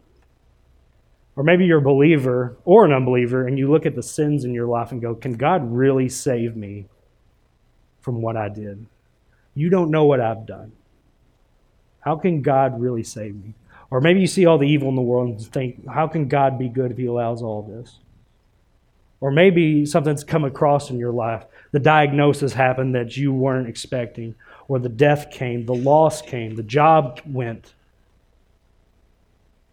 Or 1.37 1.45
maybe 1.45 1.63
you're 1.63 1.77
a 1.77 1.81
believer 1.81 2.57
or 2.65 2.83
an 2.83 2.91
unbeliever, 2.91 3.47
and 3.47 3.57
you 3.57 3.71
look 3.71 3.85
at 3.85 3.95
the 3.95 4.03
sins 4.03 4.43
in 4.43 4.53
your 4.53 4.67
life 4.67 4.91
and 4.91 5.01
go, 5.01 5.15
Can 5.15 5.31
God 5.31 5.61
really 5.63 6.09
save 6.09 6.57
me 6.57 6.87
from 8.01 8.21
what 8.21 8.35
I 8.35 8.49
did? 8.49 8.85
You 9.55 9.69
don't 9.69 9.89
know 9.89 10.03
what 10.03 10.19
I've 10.19 10.45
done. 10.45 10.73
How 12.01 12.17
can 12.17 12.41
God 12.41 12.81
really 12.81 13.03
save 13.03 13.35
me? 13.35 13.53
Or 13.93 14.01
maybe 14.01 14.19
you 14.19 14.27
see 14.27 14.45
all 14.45 14.57
the 14.57 14.67
evil 14.67 14.89
in 14.89 14.95
the 14.95 15.01
world 15.01 15.29
and 15.29 15.39
think, 15.39 15.87
How 15.87 16.07
can 16.07 16.27
God 16.27 16.57
be 16.57 16.67
good 16.67 16.91
if 16.91 16.97
He 16.97 17.05
allows 17.05 17.41
all 17.41 17.61
this? 17.61 17.99
Or 19.21 19.31
maybe 19.31 19.85
something's 19.85 20.23
come 20.23 20.43
across 20.43 20.89
in 20.89 20.97
your 20.97 21.13
life. 21.13 21.45
The 21.71 21.79
diagnosis 21.79 22.51
happened 22.51 22.95
that 22.95 23.15
you 23.15 23.31
weren't 23.31 23.69
expecting, 23.69 24.35
or 24.67 24.79
the 24.79 24.89
death 24.89 25.31
came, 25.31 25.65
the 25.65 25.75
loss 25.75 26.21
came, 26.21 26.55
the 26.55 26.63
job 26.63 27.21
went 27.25 27.73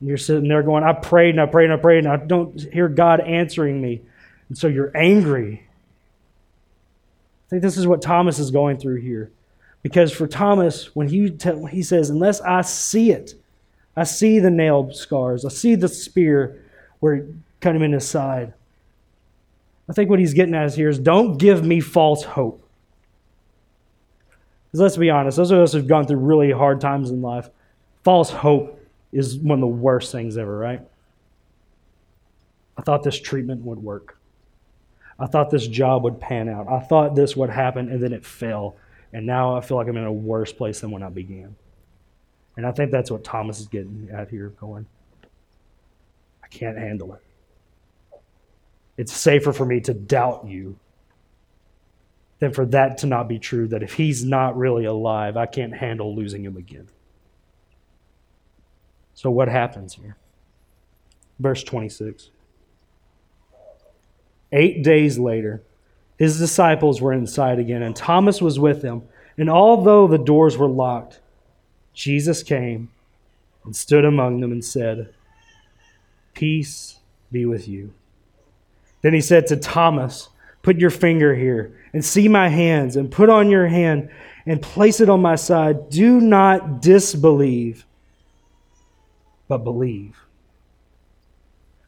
and 0.00 0.09
you're 0.09 0.18
sitting 0.18 0.48
there 0.48 0.62
going, 0.62 0.83
I 0.83 0.94
prayed 0.94 1.30
and 1.30 1.40
I 1.40 1.46
prayed 1.46 1.66
and 1.66 1.74
I 1.74 1.76
prayed 1.76 2.04
and 2.04 2.09
I 2.09 2.16
don't 2.16 2.59
hear 2.72 2.88
God 2.88 3.20
answering 3.20 3.80
me. 3.80 4.00
And 4.48 4.56
so 4.56 4.66
you're 4.66 4.96
angry. 4.96 5.62
I 7.46 7.48
think 7.50 7.62
this 7.62 7.76
is 7.76 7.87
what 7.87 8.00
Thomas 8.00 8.38
is 8.38 8.50
going 8.50 8.78
through 8.78 9.00
here. 9.02 9.30
Because 9.83 10.11
for 10.11 10.26
Thomas, 10.26 10.94
when 10.96 11.09
he, 11.09 11.30
te- 11.30 11.66
he 11.70 11.83
says, 11.83 12.11
Unless 12.11 12.40
I 12.40 12.62
see 12.62 13.12
it, 13.12 13.35
I 14.01 14.05
see 14.05 14.39
the 14.39 14.51
nail 14.51 14.91
scars, 14.95 15.45
I 15.45 15.51
see 15.51 15.75
the 15.75 15.87
spear 15.87 16.65
where 17.01 17.17
it 17.17 17.27
cut 17.61 17.77
him 17.77 17.83
in 17.83 17.93
his 17.93 18.09
side. 18.09 18.55
I 19.91 19.93
think 19.93 20.09
what 20.09 20.19
he's 20.19 20.33
getting 20.33 20.55
at 20.55 20.75
here 20.75 20.89
is 20.89 20.99
don't 20.99 21.37
give 21.37 21.67
me 21.67 21.81
false 21.81 22.25
hope. 22.25 22.67
Because 24.65 24.81
let's 24.81 24.97
be 24.97 25.11
honest, 25.11 25.37
those 25.37 25.51
of 25.51 25.59
us 25.59 25.75
who've 25.75 25.87
gone 25.87 26.07
through 26.07 26.17
really 26.17 26.51
hard 26.51 26.81
times 26.81 27.11
in 27.11 27.21
life, 27.21 27.51
false 28.03 28.31
hope 28.31 28.81
is 29.13 29.37
one 29.37 29.59
of 29.59 29.61
the 29.61 29.67
worst 29.67 30.13
things 30.13 30.39
ever, 30.39 30.57
right? 30.57 30.81
I 32.79 32.81
thought 32.81 33.03
this 33.03 33.21
treatment 33.21 33.67
would 33.67 33.83
work. 33.83 34.17
I 35.19 35.27
thought 35.27 35.51
this 35.51 35.67
job 35.67 36.05
would 36.05 36.19
pan 36.19 36.49
out. 36.49 36.69
I 36.71 36.81
thought 36.81 37.15
this 37.15 37.37
would 37.37 37.51
happen, 37.51 37.91
and 37.91 38.03
then 38.03 38.15
it 38.15 38.25
fell. 38.25 38.77
And 39.13 39.27
now 39.27 39.59
I 39.59 39.61
feel 39.61 39.77
like 39.77 39.89
I'm 39.89 39.97
in 39.99 40.05
a 40.05 40.13
worse 40.13 40.55
place 40.55 40.81
than 40.81 40.91
when 40.91 41.03
I 41.03 41.11
began. 41.11 41.55
And 42.61 42.66
I 42.66 42.73
think 42.73 42.90
that's 42.90 43.11
what 43.11 43.25
Thomas 43.25 43.59
is 43.59 43.68
getting 43.68 44.11
at 44.12 44.29
here, 44.29 44.51
going, 44.61 44.85
I 46.44 46.46
can't 46.49 46.77
handle 46.77 47.14
it. 47.14 47.23
It's 48.99 49.14
safer 49.14 49.55
for 49.55 49.64
me 49.64 49.81
to 49.81 49.94
doubt 49.94 50.44
you 50.46 50.79
than 52.38 52.53
for 52.53 52.66
that 52.66 52.99
to 52.99 53.07
not 53.07 53.29
be 53.29 53.38
true, 53.38 53.66
that 53.68 53.83
if 53.83 53.94
he's 53.94 54.27
not 54.27 54.59
really 54.59 54.85
alive, 54.85 55.38
I 55.38 55.46
can't 55.46 55.75
handle 55.75 56.14
losing 56.14 56.44
him 56.44 56.59
again. 56.59 56.87
So, 59.14 59.31
what 59.31 59.49
happens 59.49 59.94
here? 59.94 60.18
Verse 61.38 61.64
26. 61.64 62.29
Eight 64.53 64.85
days 64.85 65.18
later, 65.18 65.62
his 66.18 66.38
disciples 66.38 67.01
were 67.01 67.14
inside 67.14 67.59
again, 67.59 67.81
and 67.81 67.96
Thomas 67.96 68.42
was 68.42 68.59
with 68.59 68.83
them. 68.83 69.05
And 69.38 69.49
although 69.49 70.07
the 70.07 70.18
doors 70.18 70.59
were 70.59 70.68
locked, 70.68 71.20
Jesus 71.94 72.42
came 72.42 72.90
and 73.64 73.74
stood 73.74 74.05
among 74.05 74.40
them 74.40 74.53
and 74.53 74.64
said, 74.64 75.12
Peace 76.35 76.98
be 77.31 77.44
with 77.44 77.68
you. 77.68 77.92
Then 79.03 79.14
he 79.14 79.20
said 79.20 79.46
to 79.48 79.57
Thomas, 79.57 80.29
Put 80.62 80.79
your 80.79 80.90
finger 80.90 81.35
here 81.35 81.76
and 81.92 82.05
see 82.05 82.29
my 82.29 82.48
hands, 82.48 82.96
and 82.96 83.11
put 83.11 83.31
on 83.31 83.48
your 83.50 83.66
hand 83.66 84.11
and 84.46 84.61
place 84.61 85.00
it 85.00 85.09
on 85.09 85.22
my 85.22 85.35
side. 85.35 85.90
Do 85.90 86.20
not 86.20 86.83
disbelieve 86.83 87.85
but 89.50 89.64
believe. 89.64 90.16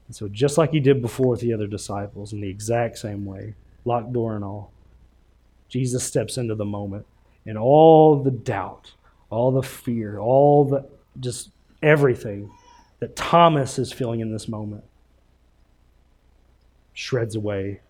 And 0.08 0.16
so, 0.16 0.28
just 0.28 0.58
like 0.58 0.72
he 0.72 0.80
did 0.80 1.00
before 1.00 1.28
with 1.28 1.40
the 1.40 1.54
other 1.54 1.68
disciples, 1.68 2.32
in 2.32 2.40
the 2.40 2.48
exact 2.50 2.98
same 2.98 3.24
way, 3.24 3.54
locked 3.84 4.12
door 4.12 4.34
and 4.34 4.44
all, 4.44 4.72
Jesus 5.68 6.02
steps 6.02 6.36
into 6.36 6.56
the 6.56 6.64
moment, 6.64 7.06
and 7.46 7.56
all 7.56 8.20
the 8.20 8.32
doubt, 8.32 8.92
all 9.32 9.50
the 9.50 9.62
fear, 9.62 10.18
all 10.18 10.64
the 10.64 10.86
just 11.18 11.50
everything 11.82 12.50
that 13.00 13.16
Thomas 13.16 13.78
is 13.78 13.92
feeling 13.92 14.20
in 14.20 14.32
this 14.32 14.48
moment 14.48 14.84
shreds 16.92 17.34
away 17.34 17.80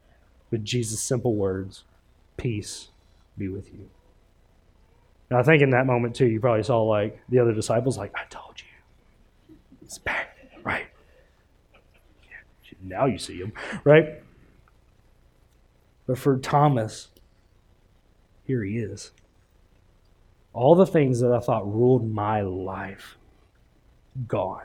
with 0.51 0.65
Jesus' 0.65 1.03
simple 1.03 1.35
words 1.35 1.85
Peace 2.37 2.89
be 3.37 3.49
with 3.49 3.73
you. 3.73 3.89
And 5.31 5.39
I 5.39 5.43
think 5.43 5.63
in 5.63 5.71
that 5.71 5.87
moment, 5.87 6.15
too, 6.15 6.27
you 6.27 6.41
probably 6.41 6.63
saw 6.63 6.83
like 6.83 7.21
the 7.29 7.39
other 7.39 7.53
disciples, 7.53 7.97
like, 7.99 8.13
I 8.15 8.25
told 8.31 8.61
you. 8.61 9.57
It's 9.83 9.99
back, 9.99 10.37
right? 10.65 10.87
Now 12.83 13.07
you 13.07 13.19
see 13.19 13.37
him, 13.37 13.53
right? 13.85 14.21
But 16.07 16.19
for 16.19 16.37
Thomas, 16.39 17.09
here 18.45 18.65
he 18.65 18.79
is. 18.79 19.13
All 20.55 20.75
the 20.75 20.87
things 20.87 21.21
that 21.21 21.33
I 21.33 21.41
thought 21.41 21.67
ruled 21.67 22.11
my 22.11 22.43
life, 22.43 23.17
gone. 24.27 24.65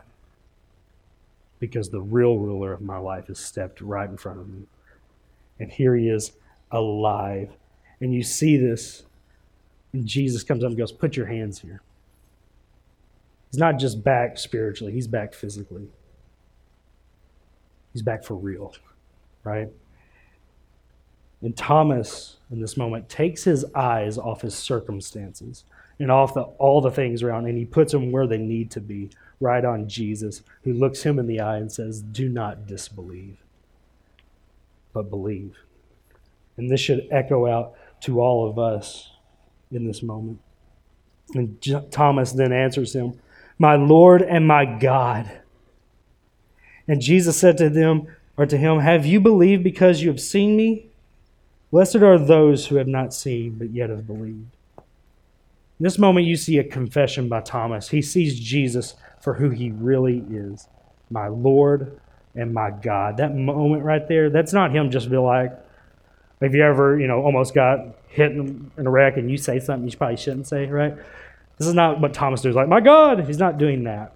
Because 1.59 1.89
the 1.89 2.01
real 2.01 2.37
ruler 2.37 2.73
of 2.73 2.81
my 2.81 2.97
life 2.97 3.27
has 3.27 3.39
stepped 3.39 3.81
right 3.81 4.09
in 4.09 4.17
front 4.17 4.39
of 4.39 4.49
me. 4.49 4.63
And 5.59 5.71
here 5.71 5.95
he 5.95 6.09
is, 6.09 6.33
alive. 6.71 7.51
And 7.99 8.13
you 8.13 8.21
see 8.21 8.57
this, 8.57 9.03
and 9.93 10.05
Jesus 10.05 10.43
comes 10.43 10.63
up 10.63 10.69
and 10.69 10.77
goes, 10.77 10.91
Put 10.91 11.15
your 11.15 11.25
hands 11.25 11.59
here. 11.59 11.81
He's 13.51 13.59
not 13.59 13.79
just 13.79 14.03
back 14.03 14.37
spiritually, 14.37 14.93
he's 14.93 15.07
back 15.07 15.33
physically. 15.33 15.87
He's 17.93 18.01
back 18.01 18.23
for 18.23 18.35
real, 18.35 18.75
right? 19.43 19.69
And 21.41 21.55
Thomas, 21.55 22.37
in 22.51 22.59
this 22.59 22.77
moment, 22.77 23.09
takes 23.09 23.43
his 23.43 23.65
eyes 23.73 24.17
off 24.17 24.41
his 24.41 24.53
circumstances 24.53 25.63
and 25.99 26.11
off 26.11 26.33
the, 26.33 26.41
all 26.41 26.81
the 26.81 26.91
things 26.91 27.23
around, 27.23 27.47
and 27.47 27.57
he 27.57 27.65
puts 27.65 27.91
them 27.91 28.11
where 28.11 28.27
they 28.27 28.37
need 28.37 28.71
to 28.71 28.81
be, 28.81 29.09
right 29.39 29.63
on 29.63 29.87
Jesus, 29.87 30.41
who 30.63 30.73
looks 30.73 31.03
him 31.03 31.19
in 31.19 31.27
the 31.27 31.39
eye 31.39 31.57
and 31.57 31.71
says, 31.71 32.01
Do 32.01 32.29
not 32.29 32.67
disbelieve, 32.67 33.37
but 34.93 35.09
believe. 35.09 35.55
And 36.57 36.69
this 36.71 36.81
should 36.81 37.07
echo 37.11 37.47
out 37.47 37.73
to 38.01 38.19
all 38.19 38.49
of 38.49 38.57
us 38.57 39.11
in 39.71 39.85
this 39.85 40.01
moment. 40.01 40.39
And 41.33 41.61
Thomas 41.91 42.31
then 42.31 42.51
answers 42.51 42.95
him, 42.95 43.19
my 43.59 43.75
Lord 43.75 44.21
and 44.21 44.47
my 44.47 44.65
God. 44.65 45.31
And 46.87 47.01
Jesus 47.01 47.37
said 47.37 47.57
to 47.57 47.69
them, 47.69 48.07
or 48.37 48.45
to 48.45 48.57
him, 48.57 48.79
Have 48.79 49.05
you 49.05 49.19
believed 49.19 49.63
because 49.63 50.01
you 50.01 50.09
have 50.09 50.21
seen 50.21 50.55
me? 50.55 50.87
Blessed 51.71 51.97
are 51.97 52.17
those 52.17 52.67
who 52.67 52.75
have 52.75 52.87
not 52.87 53.13
seen, 53.13 53.55
but 53.57 53.71
yet 53.71 53.89
have 53.89 54.07
believed. 54.07 54.55
In 55.79 55.83
this 55.83 55.99
moment, 55.99 56.25
you 56.25 56.35
see 56.35 56.57
a 56.57 56.63
confession 56.63 57.29
by 57.29 57.41
Thomas. 57.41 57.89
He 57.89 58.01
sees 58.01 58.39
Jesus 58.39 58.95
for 59.21 59.35
who 59.35 59.49
he 59.49 59.69
really 59.71 60.23
is 60.29 60.67
my 61.09 61.27
Lord 61.27 61.99
and 62.35 62.53
my 62.53 62.71
God. 62.71 63.17
That 63.17 63.35
moment 63.35 63.83
right 63.83 64.07
there, 64.07 64.29
that's 64.29 64.53
not 64.53 64.71
him 64.71 64.89
just 64.89 65.09
be 65.09 65.17
like, 65.17 65.51
have 66.41 66.53
you 66.53 66.63
ever, 66.63 66.99
you 66.99 67.07
know, 67.07 67.21
almost 67.21 67.53
got 67.53 67.79
hit 68.07 68.31
in 68.31 68.71
a 68.77 68.89
wreck 68.89 69.17
and 69.17 69.29
you 69.29 69.37
say 69.37 69.59
something 69.59 69.89
you 69.89 69.97
probably 69.97 70.17
shouldn't 70.17 70.47
say, 70.47 70.65
right? 70.67 70.95
This 71.57 71.67
is 71.67 71.73
not 71.73 71.99
what 71.99 72.13
Thomas 72.13 72.41
does, 72.41 72.55
like, 72.55 72.67
my 72.67 72.79
God. 72.79 73.25
He's 73.25 73.39
not 73.39 73.57
doing 73.57 73.83
that. 73.85 74.13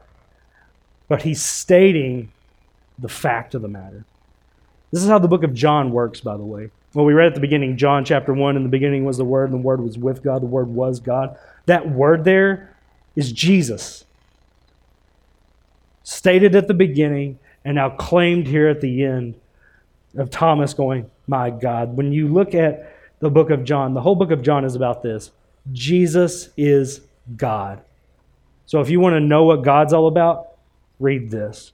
But 1.08 1.24
he's 1.24 1.44
stating 1.44 2.32
the 3.00 3.10
fact 3.10 3.56
of 3.56 3.62
the 3.62 3.68
matter. 3.68 4.06
This 4.92 5.04
is 5.04 5.10
how 5.10 5.20
the 5.20 5.28
book 5.28 5.44
of 5.44 5.54
John 5.54 5.92
works, 5.92 6.20
by 6.22 6.36
the 6.38 6.44
way. 6.44 6.70
Well, 6.94 7.06
we 7.06 7.14
read 7.14 7.28
at 7.28 7.36
the 7.36 7.42
beginning, 7.42 7.78
John 7.78 8.04
chapter 8.04 8.34
1, 8.34 8.58
in 8.58 8.64
the 8.64 8.70
beginning 8.70 9.06
was 9.06 9.18
the 9.18 9.26
Word, 9.26 9.50
and 9.50 9.60
the 9.60 9.66
Word 9.66 9.82
was 9.82 9.98
with 9.98 10.22
God, 10.22 10.42
the 10.42 10.48
Word 10.48 10.68
was 10.68 11.00
God. 11.00 11.38
That 11.66 11.90
word 11.90 12.26
there 12.26 12.76
is 13.16 13.32
Jesus. 13.32 14.04
Stated 16.04 16.56
at 16.56 16.68
the 16.68 16.74
beginning 16.74 17.40
and 17.64 17.76
now 17.76 17.92
claimed 17.92 18.48
here 18.48 18.68
at 18.68 18.82
the 18.82 19.04
end 19.06 19.36
of 20.18 20.30
Thomas 20.30 20.74
going, 20.74 21.10
My 21.28 21.50
God. 21.50 21.96
When 21.96 22.12
you 22.12 22.28
look 22.28 22.54
at 22.54 22.94
the 23.20 23.30
book 23.30 23.52
of 23.52 23.64
John, 23.64 23.94
the 23.94 24.02
whole 24.02 24.16
book 24.16 24.32
of 24.32 24.42
John 24.42 24.66
is 24.66 24.76
about 24.76 25.04
this 25.04 25.32
Jesus 25.72 26.50
is 26.58 27.02
God. 27.38 27.82
So 28.66 28.82
if 28.82 28.90
you 28.90 29.00
want 29.00 29.14
to 29.14 29.20
know 29.20 29.44
what 29.44 29.64
God's 29.64 29.94
all 29.94 30.08
about, 30.08 30.50
read 31.00 31.30
this. 31.30 31.72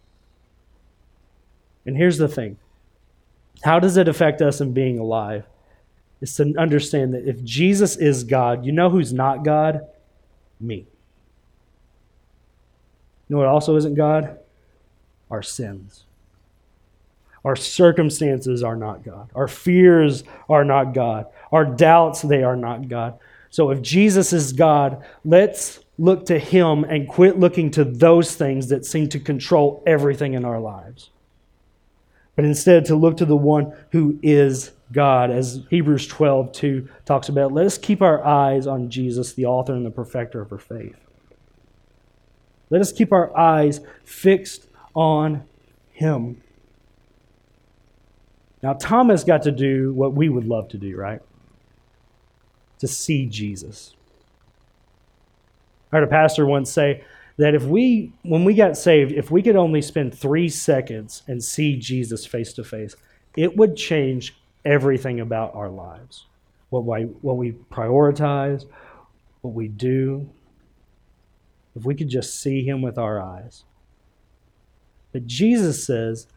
And 1.85 1.95
here's 1.95 2.17
the 2.17 2.27
thing 2.27 2.57
how 3.63 3.79
does 3.79 3.97
it 3.97 4.07
affect 4.07 4.41
us 4.41 4.61
in 4.61 4.73
being 4.73 4.99
alive? 4.99 5.45
Is 6.21 6.35
to 6.37 6.53
understand 6.57 7.13
that 7.13 7.27
if 7.27 7.43
Jesus 7.43 7.95
is 7.95 8.23
God, 8.23 8.65
you 8.65 8.71
know 8.71 8.89
who's 8.89 9.13
not 9.13 9.43
God? 9.43 9.81
Me. 10.59 10.87
You 13.27 13.35
know 13.35 13.37
what 13.37 13.47
also 13.47 13.75
isn't 13.75 13.95
God? 13.95 14.39
Our 15.29 15.43
sins. 15.43 16.05
Our 17.45 17.55
circumstances 17.55 18.63
are 18.63 18.75
not 18.75 19.03
God. 19.03 19.29
Our 19.35 19.47
fears 19.47 20.23
are 20.49 20.65
not 20.65 20.93
God. 20.93 21.27
Our 21.51 21.65
doubts, 21.65 22.21
they 22.21 22.43
are 22.43 22.55
not 22.55 22.87
God. 22.89 23.19
So 23.49 23.69
if 23.69 23.81
Jesus 23.81 24.33
is 24.33 24.53
God, 24.53 25.03
let's 25.23 25.79
look 25.97 26.25
to 26.27 26.39
Him 26.39 26.83
and 26.83 27.07
quit 27.07 27.39
looking 27.39 27.71
to 27.71 27.83
those 27.83 28.35
things 28.35 28.69
that 28.69 28.85
seem 28.85 29.07
to 29.09 29.19
control 29.19 29.83
everything 29.85 30.33
in 30.33 30.45
our 30.45 30.59
lives. 30.59 31.09
But 32.37 32.45
instead, 32.45 32.85
to 32.85 32.95
look 32.95 33.17
to 33.17 33.25
the 33.25 33.35
one 33.35 33.73
who 33.91 34.19
is 34.21 34.71
God, 34.91 35.31
as 35.31 35.63
Hebrews 35.71 36.05
12 36.05 36.51
2 36.51 36.87
talks 37.03 37.29
about. 37.29 37.51
Let 37.51 37.65
us 37.65 37.79
keep 37.79 38.01
our 38.01 38.23
eyes 38.23 38.67
on 38.67 38.91
Jesus, 38.91 39.33
the 39.33 39.45
author 39.45 39.73
and 39.73 39.83
the 39.83 39.89
perfecter 39.89 40.39
of 40.39 40.51
our 40.51 40.59
faith. 40.59 40.95
Let 42.69 42.79
us 42.79 42.91
keep 42.91 43.11
our 43.11 43.35
eyes 43.35 43.81
fixed 44.05 44.67
on 44.93 45.45
Him. 45.91 46.41
Now, 48.61 48.73
Thomas 48.73 49.23
got 49.23 49.41
to 49.43 49.51
do 49.51 49.91
what 49.93 50.13
we 50.13 50.29
would 50.29 50.45
love 50.45 50.69
to 50.69 50.77
do, 50.77 50.95
right? 50.95 51.21
To 52.79 52.87
see 52.87 53.25
Jesus. 53.25 53.95
I 55.91 55.97
heard 55.97 56.03
a 56.03 56.07
pastor 56.07 56.45
once 56.45 56.69
say 56.71 57.03
that 57.37 57.53
if 57.53 57.63
we, 57.63 58.11
when 58.23 58.43
we 58.43 58.53
got 58.53 58.77
saved, 58.77 59.11
if 59.11 59.29
we 59.31 59.41
could 59.41 59.55
only 59.55 59.81
spend 59.81 60.13
three 60.13 60.49
seconds 60.49 61.23
and 61.27 61.43
see 61.43 61.77
Jesus 61.77 62.25
face 62.25 62.53
to 62.53 62.63
face, 62.63 62.95
it 63.35 63.55
would 63.55 63.75
change 63.75 64.35
everything 64.65 65.19
about 65.19 65.53
our 65.55 65.69
lives. 65.69 66.25
What 66.69 66.85
we, 66.85 67.03
what 67.21 67.37
we 67.37 67.53
prioritize, 67.71 68.65
what 69.41 69.53
we 69.53 69.67
do. 69.67 70.27
If 71.75 71.85
we 71.85 71.93
could 71.95 72.09
just 72.09 72.41
see 72.41 72.63
him 72.63 72.81
with 72.81 72.97
our 72.97 73.21
eyes. 73.21 73.63
But 75.11 75.27
Jesus 75.27 75.85
says, 75.85 76.27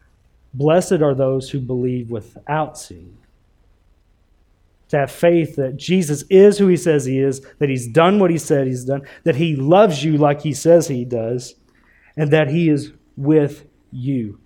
Blessed 0.53 1.01
are 1.01 1.15
those 1.15 1.49
who 1.49 1.59
believe 1.59 2.11
without 2.11 2.77
seeing 2.77 3.17
to 4.91 4.97
have 4.97 5.11
faith 5.11 5.55
that 5.55 5.77
Jesus 5.77 6.23
is 6.29 6.57
who 6.57 6.67
he 6.67 6.75
says 6.75 7.05
he 7.05 7.17
is, 7.17 7.41
that 7.59 7.69
he's 7.69 7.87
done 7.87 8.19
what 8.19 8.29
he 8.29 8.37
said 8.37 8.67
he's 8.67 8.83
done, 8.83 9.01
that 9.23 9.37
he 9.37 9.55
loves 9.55 10.03
you 10.03 10.17
like 10.17 10.41
he 10.41 10.53
says 10.53 10.87
he 10.89 11.05
does, 11.05 11.55
and 12.17 12.29
that 12.31 12.49
he 12.49 12.69
is 12.69 12.91
with 13.15 13.65
you. 13.91 14.39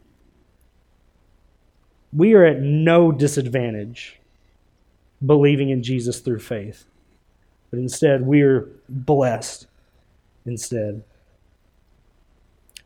We 2.14 2.36
are 2.36 2.46
at 2.46 2.62
no 2.62 3.12
disadvantage 3.12 4.20
believing 5.26 5.72
in 5.72 5.82
Jesus 5.82 6.20
through 6.20 6.40
faith, 6.40 6.86
but 7.72 7.80
instead 7.80 8.22
we 8.22 8.44
are 8.44 8.70
blessed 8.88 9.66
instead. 10.46 11.04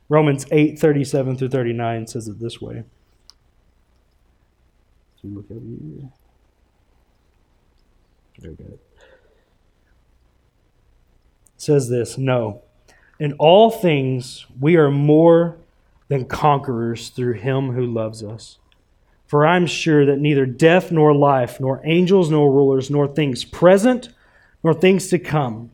Romans 0.08 0.46
8 0.50 0.80
37 0.80 1.36
through 1.36 1.50
39 1.50 2.08
says 2.08 2.30
it 2.30 2.40
this 2.40 2.62
way. 2.62 2.84
So 5.22 5.28
look 5.28 5.52
at 5.52 5.58
you. 5.58 6.10
Very 8.40 8.56
good. 8.56 8.80
It 11.56 11.62
says 11.62 11.90
this 11.90 12.18
No. 12.18 12.62
In 13.20 13.34
all 13.34 13.70
things, 13.70 14.46
we 14.60 14.78
are 14.78 14.90
more 14.90 15.58
than 16.08 16.26
conquerors 16.26 17.10
through 17.10 17.34
him 17.34 17.72
who 17.72 17.86
loves 17.86 18.24
us. 18.24 18.58
For 19.28 19.46
I'm 19.46 19.68
sure 19.68 20.06
that 20.06 20.20
neither 20.20 20.46
death 20.46 20.92
nor 20.92 21.14
life, 21.14 21.60
nor 21.60 21.82
angels 21.84 22.32
nor 22.32 22.52
rulers, 22.52 22.90
nor 22.90 23.08
things 23.08 23.44
present, 23.44 24.10
nor 24.64 24.74
things 24.74 25.10
to 25.10 25.20
come, 25.20 25.70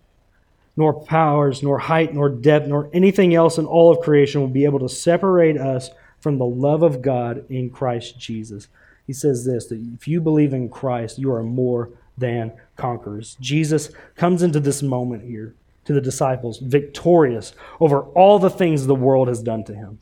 nor 0.76 0.94
powers, 1.06 1.64
nor 1.64 1.80
height, 1.80 2.14
nor 2.14 2.30
depth, 2.30 2.68
nor 2.68 2.90
anything 2.92 3.34
else 3.34 3.58
in 3.58 3.66
all 3.66 3.92
of 3.92 4.04
creation 4.04 4.42
will 4.42 4.50
be 4.50 4.66
able 4.66 4.80
to 4.80 4.90
separate 4.90 5.58
us 5.58 5.90
from 6.20 6.38
the 6.38 6.46
love 6.46 6.84
of 6.84 7.02
God 7.02 7.46
in 7.50 7.70
Christ 7.70 8.20
Jesus. 8.20 8.68
He 9.08 9.14
says 9.14 9.46
this 9.46 9.68
that 9.68 9.80
if 9.94 10.08
you 10.08 10.20
believe 10.20 10.54
in 10.54 10.68
Christ, 10.68 11.20
you 11.20 11.32
are 11.32 11.44
more 11.44 11.92
than 12.18 12.54
conquerors. 12.76 13.38
Jesus 13.40 13.92
comes 14.16 14.44
into 14.44 14.60
this 14.60 14.82
moment 14.82 15.24
here 15.24 15.56
to 15.86 15.94
the 15.94 16.02
disciples, 16.02 16.60
victorious 16.60 17.54
over 17.80 18.02
all 18.02 18.40
the 18.40 18.50
things 18.50 18.86
the 18.86 18.96
world 18.96 19.28
has 19.28 19.42
done 19.42 19.64
to 19.66 19.76
him, 19.76 20.00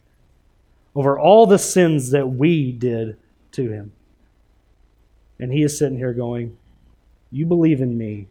over 0.95 1.19
all 1.19 1.45
the 1.45 1.59
sins 1.59 2.11
that 2.11 2.27
we 2.27 2.71
did 2.71 3.17
to 3.51 3.69
him. 3.69 3.91
And 5.39 5.51
he 5.51 5.63
is 5.63 5.77
sitting 5.77 5.97
here 5.97 6.13
going, 6.13 6.57
You 7.31 7.45
believe 7.45 7.81
in 7.81 7.97
me, 7.97 8.27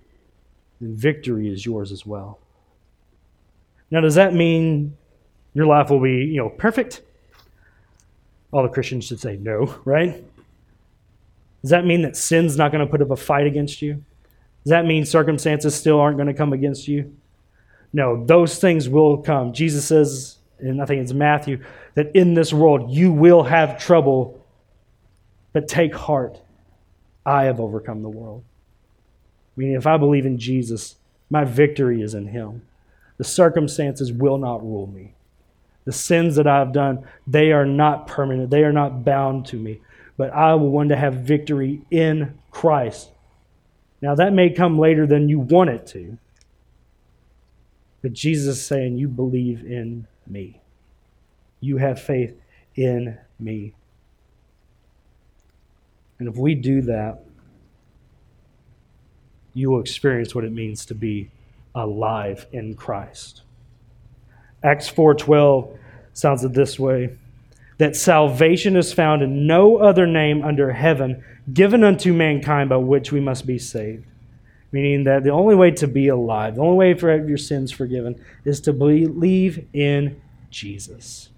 then 0.81 0.97
victory 0.97 1.53
is 1.53 1.66
yours 1.66 1.92
as 1.92 2.07
well. 2.07 2.38
Now, 3.90 4.01
does 4.01 4.14
that 4.14 4.33
mean 4.33 4.97
your 5.53 5.66
life 5.66 5.90
will 5.90 6.01
be, 6.01 6.25
you 6.25 6.38
know, 6.38 6.49
perfect? 6.49 7.03
All 8.51 8.62
the 8.62 8.68
Christians 8.68 9.07
should 9.07 9.21
say 9.21 9.37
no, 9.37 9.79
right? 9.85 10.25
Does 11.62 11.70
that 11.70 11.87
mean 11.87 12.03
that 12.03 12.16
sin's 12.16 12.57
not 12.57 12.72
going 12.72 12.85
to 12.85 12.90
put 12.90 13.01
up 13.01 13.11
a 13.11 13.16
fight 13.16 13.46
against 13.46 13.81
you? 13.81 14.05
Does 14.64 14.70
that 14.70 14.85
mean 14.85 15.05
circumstances 15.05 15.75
still 15.75 16.01
aren't 16.01 16.16
going 16.16 16.27
to 16.27 16.35
come 16.35 16.53
against 16.53 16.88
you? 16.88 17.16
No, 17.92 18.25
those 18.25 18.59
things 18.59 18.88
will 18.88 19.18
come. 19.18 19.53
Jesus 19.53 19.85
says, 19.85 20.38
and 20.59 20.83
I 20.83 20.87
think 20.87 21.03
it's 21.03 21.12
Matthew, 21.12 21.62
that 21.94 22.14
in 22.16 22.35
this 22.35 22.53
world 22.53 22.90
you 22.90 23.12
will 23.12 23.44
have 23.44 23.79
trouble, 23.79 24.40
but 25.53 25.68
take 25.68 25.94
heart. 25.94 26.40
I 27.25 27.44
have 27.44 27.61
overcome 27.61 28.03
the 28.03 28.09
world. 28.09 28.42
Meaning, 29.57 29.75
if 29.75 29.87
I 29.87 29.96
believe 29.96 30.27
in 30.27 30.38
Jesus, 30.38 30.96
my 31.31 31.44
victory 31.44 32.03
is 32.03 32.14
in 32.14 32.27
Him. 32.27 32.62
The 33.18 33.25
circumstances 33.25 34.11
will 34.11 34.38
not 34.38 34.62
rule 34.62 34.87
me. 34.87 35.14
The 35.85 35.92
sins 35.92 36.37
that 36.37 36.46
I've 36.46 36.72
done, 36.72 37.05
they 37.27 37.53
are 37.53 37.66
not 37.66 38.07
permanent, 38.07 38.51
they 38.51 38.64
are 38.64 38.72
not 38.72 39.05
bound 39.05 39.46
to 39.46 39.57
me 39.57 39.81
but 40.16 40.31
I 40.33 40.55
will 40.55 40.70
want 40.70 40.90
to 40.90 40.96
have 40.96 41.14
victory 41.14 41.83
in 41.90 42.38
Christ. 42.51 43.11
Now, 44.01 44.14
that 44.16 44.33
may 44.33 44.51
come 44.51 44.79
later 44.79 45.07
than 45.07 45.29
you 45.29 45.38
want 45.38 45.70
it 45.70 45.87
to. 45.88 46.18
But 48.03 48.12
Jesus 48.12 48.59
is 48.59 48.66
saying, 48.66 48.98
You 48.98 49.09
believe 49.09 49.64
in 49.64 50.07
me. 50.27 50.61
You 51.61 51.77
have 51.77 52.01
faith 52.01 52.35
in 52.75 53.16
me. 53.38 53.75
And 56.18 56.29
if 56.29 56.37
we 56.37 56.55
do 56.55 56.83
that, 56.83 57.22
you 59.55 59.70
will 59.70 59.81
experience 59.81 60.35
what 60.35 60.44
it 60.44 60.53
means 60.53 60.87
to 60.87 60.94
be 60.94 61.31
alive 61.75 62.46
in 62.53 62.75
Christ. 62.75 63.42
Acts 64.62 64.88
4:12 64.90 65.77
sounds 66.12 66.44
it 66.44 66.53
this 66.53 66.79
way 66.79 67.16
that 67.83 67.97
salvation 67.97 68.77
is 68.77 68.92
found 68.92 69.23
in 69.23 69.45
no 69.45 69.79
other 69.79 70.07
name 70.07 70.45
under 70.45 70.71
heaven 70.71 71.25
given 71.53 71.83
unto 71.83 72.12
mankind 72.12 72.68
by 72.68 72.77
which 72.77 73.11
we 73.11 73.18
must 73.18 73.45
be 73.45 73.59
saved. 73.59 74.07
Meaning 74.71 75.03
that 75.03 75.25
the 75.25 75.31
only 75.31 75.57
way 75.57 75.73
to 75.73 75.88
be 75.88 76.07
alive, 76.07 76.55
the 76.55 76.61
only 76.61 76.77
way 76.77 76.95
for 76.95 77.27
your 77.27 77.37
sins 77.37 77.73
forgiven, 77.73 78.25
is 78.45 78.61
to 78.61 78.73
believe 78.73 79.66
in 79.73 80.23
Jesus. 80.49 81.31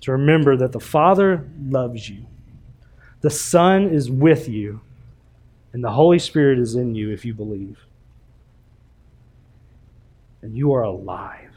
To 0.00 0.10
remember 0.10 0.56
that 0.56 0.72
the 0.72 0.80
Father 0.80 1.48
loves 1.62 2.08
you, 2.08 2.26
the 3.20 3.30
Son 3.30 3.90
is 3.90 4.10
with 4.10 4.48
you, 4.48 4.80
and 5.72 5.84
the 5.84 5.92
Holy 5.92 6.18
Spirit 6.18 6.58
is 6.58 6.74
in 6.74 6.96
you 6.96 7.12
if 7.12 7.24
you 7.24 7.32
believe. 7.32 7.78
And 10.42 10.56
you 10.56 10.72
are 10.72 10.82
alive. 10.82 11.47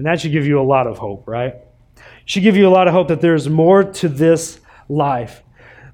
And 0.00 0.06
that 0.06 0.18
should 0.18 0.32
give 0.32 0.46
you 0.46 0.58
a 0.58 0.62
lot 0.62 0.86
of 0.86 0.96
hope, 0.96 1.28
right? 1.28 1.56
Should 2.24 2.42
give 2.42 2.56
you 2.56 2.66
a 2.66 2.70
lot 2.72 2.88
of 2.88 2.94
hope 2.94 3.08
that 3.08 3.20
there's 3.20 3.50
more 3.50 3.84
to 3.84 4.08
this 4.08 4.58
life. 4.88 5.42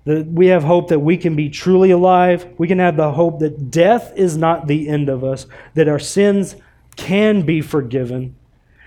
That 0.05 0.29
we 0.29 0.47
have 0.47 0.63
hope 0.63 0.91
that 0.91 1.01
we 1.01 1.17
can 1.17 1.35
be 1.35 1.51
truly 1.51 1.91
alive. 1.91 2.47
We 2.57 2.69
can 2.69 2.79
have 2.79 2.97
the 2.97 3.11
hope 3.11 3.41
that 3.41 3.73
death 3.73 4.13
is 4.15 4.37
not 4.37 4.69
the 4.69 4.89
end 4.89 5.09
of 5.09 5.25
us, 5.25 5.49
that 5.75 5.89
our 5.89 5.99
sins 5.99 6.55
can 6.95 7.43
be 7.43 7.61
forgiven, 7.61 8.37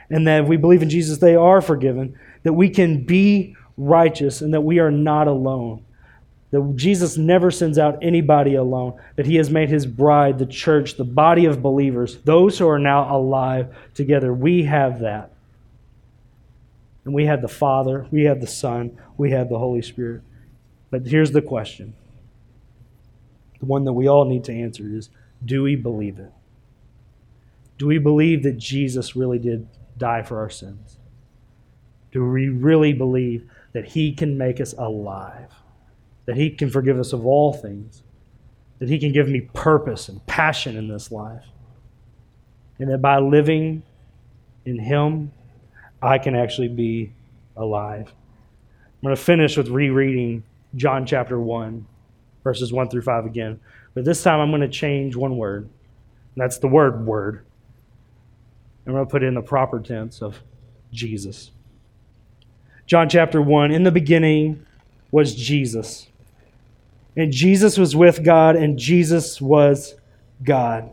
and 0.09 0.25
that 0.25 0.43
if 0.43 0.47
we 0.47 0.55
believe 0.55 0.83
in 0.83 0.89
Jesus, 0.89 1.17
they 1.17 1.35
are 1.35 1.59
forgiven, 1.59 2.17
that 2.43 2.53
we 2.53 2.69
can 2.69 3.03
be 3.03 3.57
righteous, 3.75 4.39
and 4.39 4.53
that 4.53 4.61
we 4.61 4.79
are 4.79 4.89
not 4.89 5.27
alone. 5.27 5.83
That 6.51 6.75
Jesus 6.75 7.17
never 7.17 7.51
sends 7.51 7.77
out 7.77 7.99
anybody 8.01 8.55
alone, 8.55 8.99
that 9.15 9.27
he 9.27 9.35
has 9.35 9.49
made 9.49 9.69
his 9.69 9.85
bride, 9.85 10.39
the 10.39 10.45
church, 10.45 10.97
the 10.97 11.03
body 11.03 11.45
of 11.45 11.61
believers, 11.61 12.17
those 12.23 12.57
who 12.57 12.67
are 12.67 12.79
now 12.79 13.15
alive 13.15 13.75
together. 13.93 14.33
We 14.33 14.63
have 14.63 14.99
that. 15.01 15.31
And 17.05 17.13
we 17.13 17.25
have 17.25 17.41
the 17.41 17.47
Father, 17.47 18.07
we 18.11 18.23
have 18.23 18.41
the 18.41 18.47
Son, 18.47 18.97
we 19.17 19.31
have 19.31 19.49
the 19.49 19.59
Holy 19.59 19.81
Spirit. 19.81 20.21
But 20.89 21.05
here's 21.05 21.31
the 21.31 21.41
question 21.41 21.93
the 23.59 23.65
one 23.65 23.83
that 23.83 23.93
we 23.93 24.07
all 24.07 24.25
need 24.25 24.43
to 24.45 24.53
answer 24.53 24.83
is 24.85 25.09
do 25.43 25.63
we 25.63 25.75
believe 25.75 26.19
it? 26.19 26.31
Do 27.77 27.87
we 27.87 27.97
believe 27.97 28.43
that 28.43 28.57
Jesus 28.57 29.15
really 29.15 29.39
did 29.39 29.67
die 29.97 30.21
for 30.21 30.39
our 30.39 30.49
sins? 30.49 30.97
Do 32.11 32.25
we 32.25 32.49
really 32.49 32.93
believe 32.93 33.49
that 33.73 33.85
he 33.85 34.11
can 34.13 34.37
make 34.37 34.59
us 34.59 34.73
alive? 34.73 35.51
That 36.29 36.37
he 36.37 36.51
can 36.51 36.69
forgive 36.69 36.99
us 36.99 37.11
of 37.11 37.25
all 37.25 37.53
things? 37.53 38.03
That 38.77 38.87
he 38.87 38.99
can 38.99 39.11
give 39.11 39.27
me 39.27 39.41
purpose 39.41 40.09
and 40.09 40.23
passion 40.27 40.77
in 40.77 40.87
this 40.87 41.11
life? 41.11 41.43
And 42.77 42.91
that 42.91 42.99
by 42.99 43.17
living 43.17 43.81
in 44.63 44.77
him, 44.77 45.31
I 46.03 46.19
can 46.19 46.35
actually 46.35 46.67
be 46.67 47.13
alive. 47.57 48.09
I'm 48.09 49.01
going 49.01 49.15
to 49.15 49.19
finish 49.19 49.57
with 49.57 49.69
rereading 49.69 50.43
John 50.75 51.03
chapter 51.03 51.39
1, 51.39 51.87
verses 52.43 52.71
1 52.71 52.89
through 52.89 53.01
5 53.01 53.25
again. 53.25 53.59
But 53.95 54.05
this 54.05 54.21
time 54.21 54.39
I'm 54.39 54.51
going 54.51 54.61
to 54.61 54.69
change 54.69 55.15
one 55.15 55.35
word. 55.35 55.63
And 55.63 56.43
that's 56.43 56.59
the 56.59 56.67
word 56.67 57.07
word. 57.07 57.43
I'm 58.85 58.93
going 58.93 59.03
to 59.03 59.09
put 59.09 59.23
it 59.23 59.25
in 59.25 59.33
the 59.33 59.41
proper 59.41 59.79
tense 59.79 60.21
of 60.21 60.43
Jesus. 60.91 61.49
John 62.85 63.09
chapter 63.09 63.41
1 63.41 63.71
In 63.71 63.81
the 63.81 63.91
beginning 63.91 64.63
was 65.09 65.33
Jesus. 65.33 66.05
And 67.19 67.33
Jesus 67.33 67.77
was 67.77 67.97
with 67.97 68.23
God, 68.23 68.55
and 68.55 68.79
Jesus 68.79 69.41
was 69.41 69.95
God. 70.41 70.89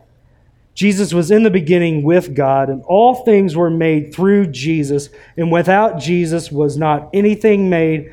Jesus 0.75 1.15
was 1.15 1.31
in 1.31 1.45
the 1.45 1.51
beginning 1.51 2.03
with 2.03 2.35
God, 2.35 2.69
and 2.69 2.83
all 2.83 3.25
things 3.25 3.55
were 3.55 3.71
made 3.71 4.13
through 4.13 4.49
Jesus, 4.49 5.09
and 5.37 5.53
without 5.53 6.01
Jesus 6.01 6.51
was 6.51 6.77
not 6.77 7.11
anything 7.15 7.71
made 7.71 8.13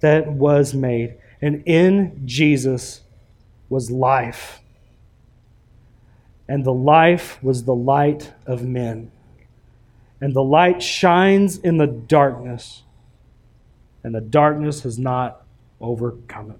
that 0.00 0.30
was 0.30 0.74
made. 0.74 1.14
And 1.40 1.62
in 1.64 2.20
Jesus 2.26 3.00
was 3.70 3.90
life. 3.90 4.60
And 6.46 6.66
the 6.66 6.74
life 6.74 7.42
was 7.42 7.64
the 7.64 7.74
light 7.74 8.30
of 8.44 8.62
men. 8.62 9.10
And 10.20 10.34
the 10.34 10.44
light 10.44 10.82
shines 10.82 11.56
in 11.56 11.78
the 11.78 11.86
darkness, 11.86 12.82
and 14.02 14.14
the 14.14 14.20
darkness 14.20 14.82
has 14.82 14.98
not 14.98 15.46
overcome 15.80 16.50
it. 16.50 16.58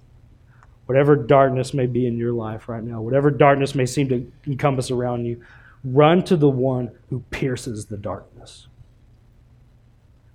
Whatever 0.87 1.17
darkness 1.17 1.73
may 1.73 1.87
be 1.87 2.07
in 2.07 2.19
your 2.19 2.33
life 2.33 2.69
right 2.69 2.83
now, 2.83 3.01
whatever 3.01 3.31
darkness 3.31 3.75
may 3.75 3.87
seem 3.87 4.09
to 4.09 4.31
encompass 4.47 4.91
around 4.91 5.25
you, 5.25 5.43
run 5.83 6.23
to 6.25 6.37
the 6.37 6.49
one 6.49 6.91
who 7.11 7.21
pierces 7.31 7.87
the 7.87 7.97
darkness, 7.97 8.67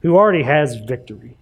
who 0.01 0.15
already 0.15 0.43
has 0.43 0.75
victory. 0.75 1.37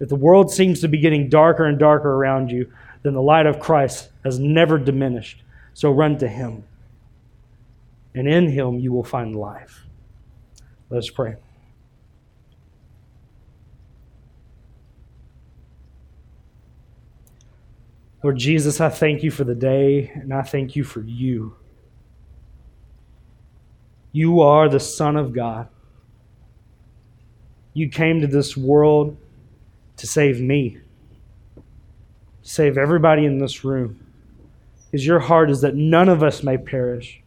If 0.00 0.08
the 0.08 0.16
world 0.16 0.50
seems 0.50 0.80
to 0.80 0.88
be 0.88 0.98
getting 0.98 1.28
darker 1.28 1.66
and 1.66 1.78
darker 1.78 2.10
around 2.10 2.50
you, 2.50 2.72
then 3.02 3.14
the 3.14 3.22
light 3.22 3.46
of 3.46 3.60
Christ 3.60 4.10
has 4.24 4.38
never 4.38 4.78
diminished. 4.78 5.42
So 5.74 5.90
run 5.90 6.18
to 6.18 6.28
Him. 6.28 6.64
And 8.14 8.26
in 8.26 8.48
Him 8.48 8.78
you 8.78 8.92
will 8.92 9.04
find 9.04 9.36
life. 9.36 9.84
Let 10.88 10.98
us 10.98 11.10
pray. 11.10 11.36
Lord 18.22 18.36
Jesus, 18.36 18.80
I 18.80 18.90
thank 18.90 19.22
you 19.22 19.30
for 19.30 19.44
the 19.44 19.54
day, 19.54 20.10
and 20.14 20.34
I 20.34 20.42
thank 20.42 20.76
you 20.76 20.84
for 20.84 21.00
you. 21.00 21.56
You 24.12 24.40
are 24.40 24.68
the 24.68 24.80
Son 24.80 25.16
of 25.16 25.32
God. 25.32 25.68
You 27.72 27.88
came 27.88 28.20
to 28.20 28.26
this 28.26 28.56
world 28.56 29.16
to 29.96 30.06
save 30.06 30.40
me, 30.40 30.78
save 32.42 32.76
everybody 32.76 33.24
in 33.24 33.38
this 33.38 33.64
room. 33.64 34.04
Because 34.90 35.06
your 35.06 35.20
heart 35.20 35.50
is 35.50 35.60
that 35.60 35.76
none 35.76 36.08
of 36.08 36.22
us 36.22 36.42
may 36.42 36.58
perish. 36.58 37.22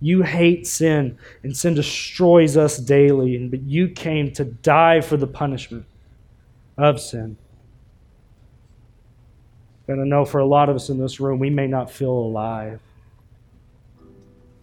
You 0.00 0.22
hate 0.22 0.66
sin, 0.66 1.18
and 1.42 1.56
sin 1.56 1.74
destroys 1.74 2.56
us 2.56 2.78
daily, 2.78 3.36
but 3.48 3.62
you 3.62 3.88
came 3.88 4.32
to 4.32 4.44
die 4.44 5.00
for 5.00 5.16
the 5.16 5.26
punishment 5.26 5.84
of 6.78 7.00
sin. 7.00 7.36
And 9.88 10.00
I 10.00 10.04
know 10.04 10.24
for 10.24 10.40
a 10.40 10.46
lot 10.46 10.68
of 10.68 10.76
us 10.76 10.88
in 10.88 10.98
this 10.98 11.20
room, 11.20 11.38
we 11.38 11.50
may 11.50 11.66
not 11.66 11.90
feel 11.90 12.10
alive. 12.10 12.80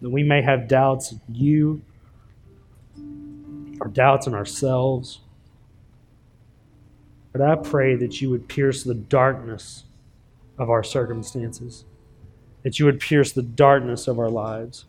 That 0.02 0.10
we 0.10 0.22
may 0.22 0.42
have 0.42 0.68
doubts 0.68 1.12
in 1.12 1.20
you, 1.32 1.82
or 3.80 3.88
doubts 3.88 4.26
in 4.26 4.34
ourselves. 4.34 5.20
But 7.32 7.40
I 7.40 7.56
pray 7.56 7.96
that 7.96 8.20
you 8.20 8.30
would 8.30 8.48
pierce 8.48 8.84
the 8.84 8.94
darkness 8.94 9.84
of 10.58 10.70
our 10.70 10.84
circumstances, 10.84 11.84
that 12.62 12.78
you 12.78 12.84
would 12.84 13.00
pierce 13.00 13.32
the 13.32 13.42
darkness 13.42 14.06
of 14.06 14.18
our 14.18 14.30
lives, 14.30 14.84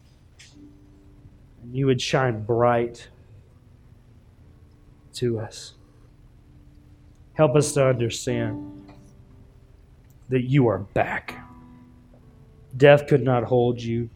and 1.63 1.75
you 1.75 1.85
would 1.87 2.01
shine 2.01 2.43
bright 2.43 3.07
to 5.13 5.39
us. 5.39 5.73
Help 7.33 7.55
us 7.55 7.73
to 7.73 7.87
understand 7.87 8.84
that 10.29 10.43
you 10.43 10.67
are 10.67 10.79
back. 10.79 11.39
Death 12.77 13.07
could 13.07 13.23
not 13.23 13.43
hold 13.43 13.81
you, 13.81 14.09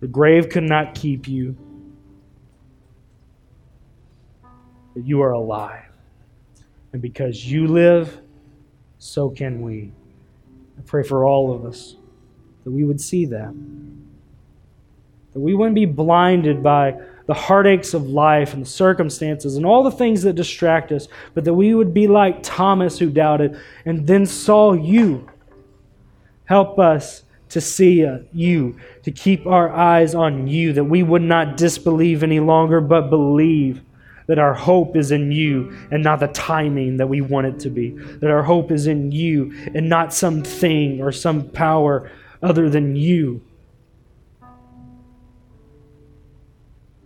the 0.00 0.06
grave 0.06 0.48
could 0.48 0.64
not 0.64 0.94
keep 0.94 1.26
you, 1.26 1.56
but 4.94 5.04
you 5.04 5.22
are 5.22 5.32
alive. 5.32 5.90
And 6.92 7.02
because 7.02 7.44
you 7.44 7.66
live, 7.66 8.20
so 8.98 9.30
can 9.30 9.62
we. 9.62 9.92
I 10.78 10.82
pray 10.86 11.02
for 11.02 11.24
all 11.24 11.52
of 11.54 11.64
us 11.64 11.96
that 12.64 12.70
we 12.70 12.84
would 12.84 13.00
see 13.00 13.26
that. 13.26 13.52
That 15.32 15.40
we 15.40 15.54
wouldn't 15.54 15.74
be 15.74 15.86
blinded 15.86 16.62
by 16.62 17.00
the 17.26 17.34
heartaches 17.34 17.94
of 17.94 18.08
life 18.08 18.52
and 18.52 18.62
the 18.62 18.68
circumstances 18.68 19.56
and 19.56 19.64
all 19.64 19.82
the 19.82 19.90
things 19.90 20.22
that 20.22 20.34
distract 20.34 20.92
us, 20.92 21.08
but 21.32 21.44
that 21.44 21.54
we 21.54 21.74
would 21.74 21.94
be 21.94 22.06
like 22.06 22.42
Thomas 22.42 22.98
who 22.98 23.10
doubted 23.10 23.58
and 23.84 24.06
then 24.06 24.26
saw 24.26 24.72
you. 24.72 25.28
Help 26.44 26.78
us 26.78 27.24
to 27.50 27.60
see 27.60 28.04
uh, 28.04 28.18
you, 28.32 28.78
to 29.02 29.12
keep 29.12 29.46
our 29.46 29.70
eyes 29.70 30.14
on 30.14 30.46
you, 30.46 30.72
that 30.72 30.84
we 30.84 31.02
would 31.02 31.22
not 31.22 31.56
disbelieve 31.56 32.22
any 32.22 32.40
longer, 32.40 32.80
but 32.80 33.10
believe 33.10 33.80
that 34.26 34.38
our 34.38 34.54
hope 34.54 34.96
is 34.96 35.12
in 35.12 35.30
you 35.30 35.76
and 35.90 36.02
not 36.02 36.20
the 36.20 36.28
timing 36.28 36.96
that 36.96 37.06
we 37.06 37.20
want 37.20 37.46
it 37.46 37.58
to 37.60 37.70
be. 37.70 37.90
That 37.90 38.30
our 38.30 38.42
hope 38.42 38.70
is 38.70 38.86
in 38.86 39.12
you 39.12 39.52
and 39.74 39.88
not 39.88 40.12
something 40.14 41.00
or 41.00 41.12
some 41.12 41.48
power 41.50 42.10
other 42.42 42.70
than 42.70 42.96
you. 42.96 43.42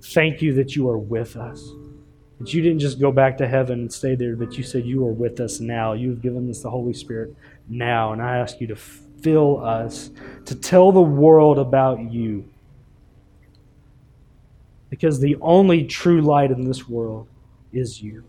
Thank 0.02 0.40
you 0.40 0.54
that 0.54 0.74
you 0.74 0.88
are 0.88 0.98
with 0.98 1.36
us. 1.36 1.70
That 2.38 2.54
you 2.54 2.62
didn't 2.62 2.78
just 2.78 3.00
go 3.00 3.10
back 3.10 3.36
to 3.38 3.48
heaven 3.48 3.80
and 3.80 3.92
stay 3.92 4.14
there, 4.14 4.36
but 4.36 4.56
you 4.56 4.62
said 4.62 4.86
you 4.86 5.04
are 5.04 5.12
with 5.12 5.40
us 5.40 5.60
now. 5.60 5.92
You've 5.92 6.22
given 6.22 6.48
us 6.48 6.62
the 6.62 6.70
Holy 6.70 6.94
Spirit 6.94 7.34
now. 7.68 8.12
And 8.12 8.22
I 8.22 8.38
ask 8.38 8.60
you 8.60 8.68
to 8.68 8.76
fill 9.22 9.64
us, 9.64 10.10
to 10.46 10.54
tell 10.54 10.92
the 10.92 11.00
world 11.00 11.58
about 11.58 12.00
you 12.10 12.48
because 14.90 15.20
the 15.20 15.36
only 15.40 15.84
true 15.84 16.22
light 16.22 16.50
in 16.50 16.64
this 16.64 16.88
world 16.88 17.28
is 17.72 18.00
you. 18.02 18.24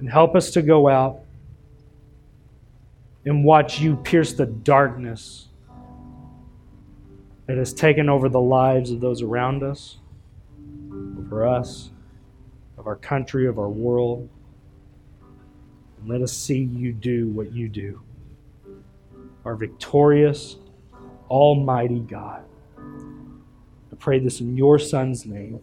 And 0.00 0.10
help 0.10 0.34
us 0.34 0.50
to 0.52 0.62
go 0.62 0.88
out 0.88 1.20
and 3.24 3.44
watch 3.44 3.80
you 3.80 3.96
pierce 3.96 4.32
the 4.32 4.46
darkness 4.46 5.48
that 7.46 7.58
has 7.58 7.72
taken 7.72 8.08
over 8.08 8.28
the 8.28 8.40
lives 8.40 8.90
of 8.90 9.00
those 9.00 9.22
around 9.22 9.62
us, 9.62 9.98
over 11.18 11.46
us, 11.46 11.90
of 12.78 12.86
our 12.86 12.96
country, 12.96 13.46
of 13.46 13.58
our 13.58 13.68
world. 13.68 14.28
And 16.00 16.08
let 16.08 16.22
us 16.22 16.32
see 16.32 16.58
you 16.58 16.92
do 16.92 17.28
what 17.28 17.52
you 17.52 17.68
do. 17.68 18.00
Our 19.44 19.56
victorious, 19.56 20.56
almighty 21.28 22.00
God 22.00 22.44
I 23.92 23.96
pray 23.96 24.18
this 24.18 24.40
in 24.40 24.56
your 24.56 24.78
Son's 24.78 25.26
name, 25.26 25.60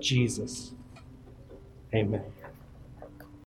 Jesus. 0.00 0.72
Amen. 1.94 2.24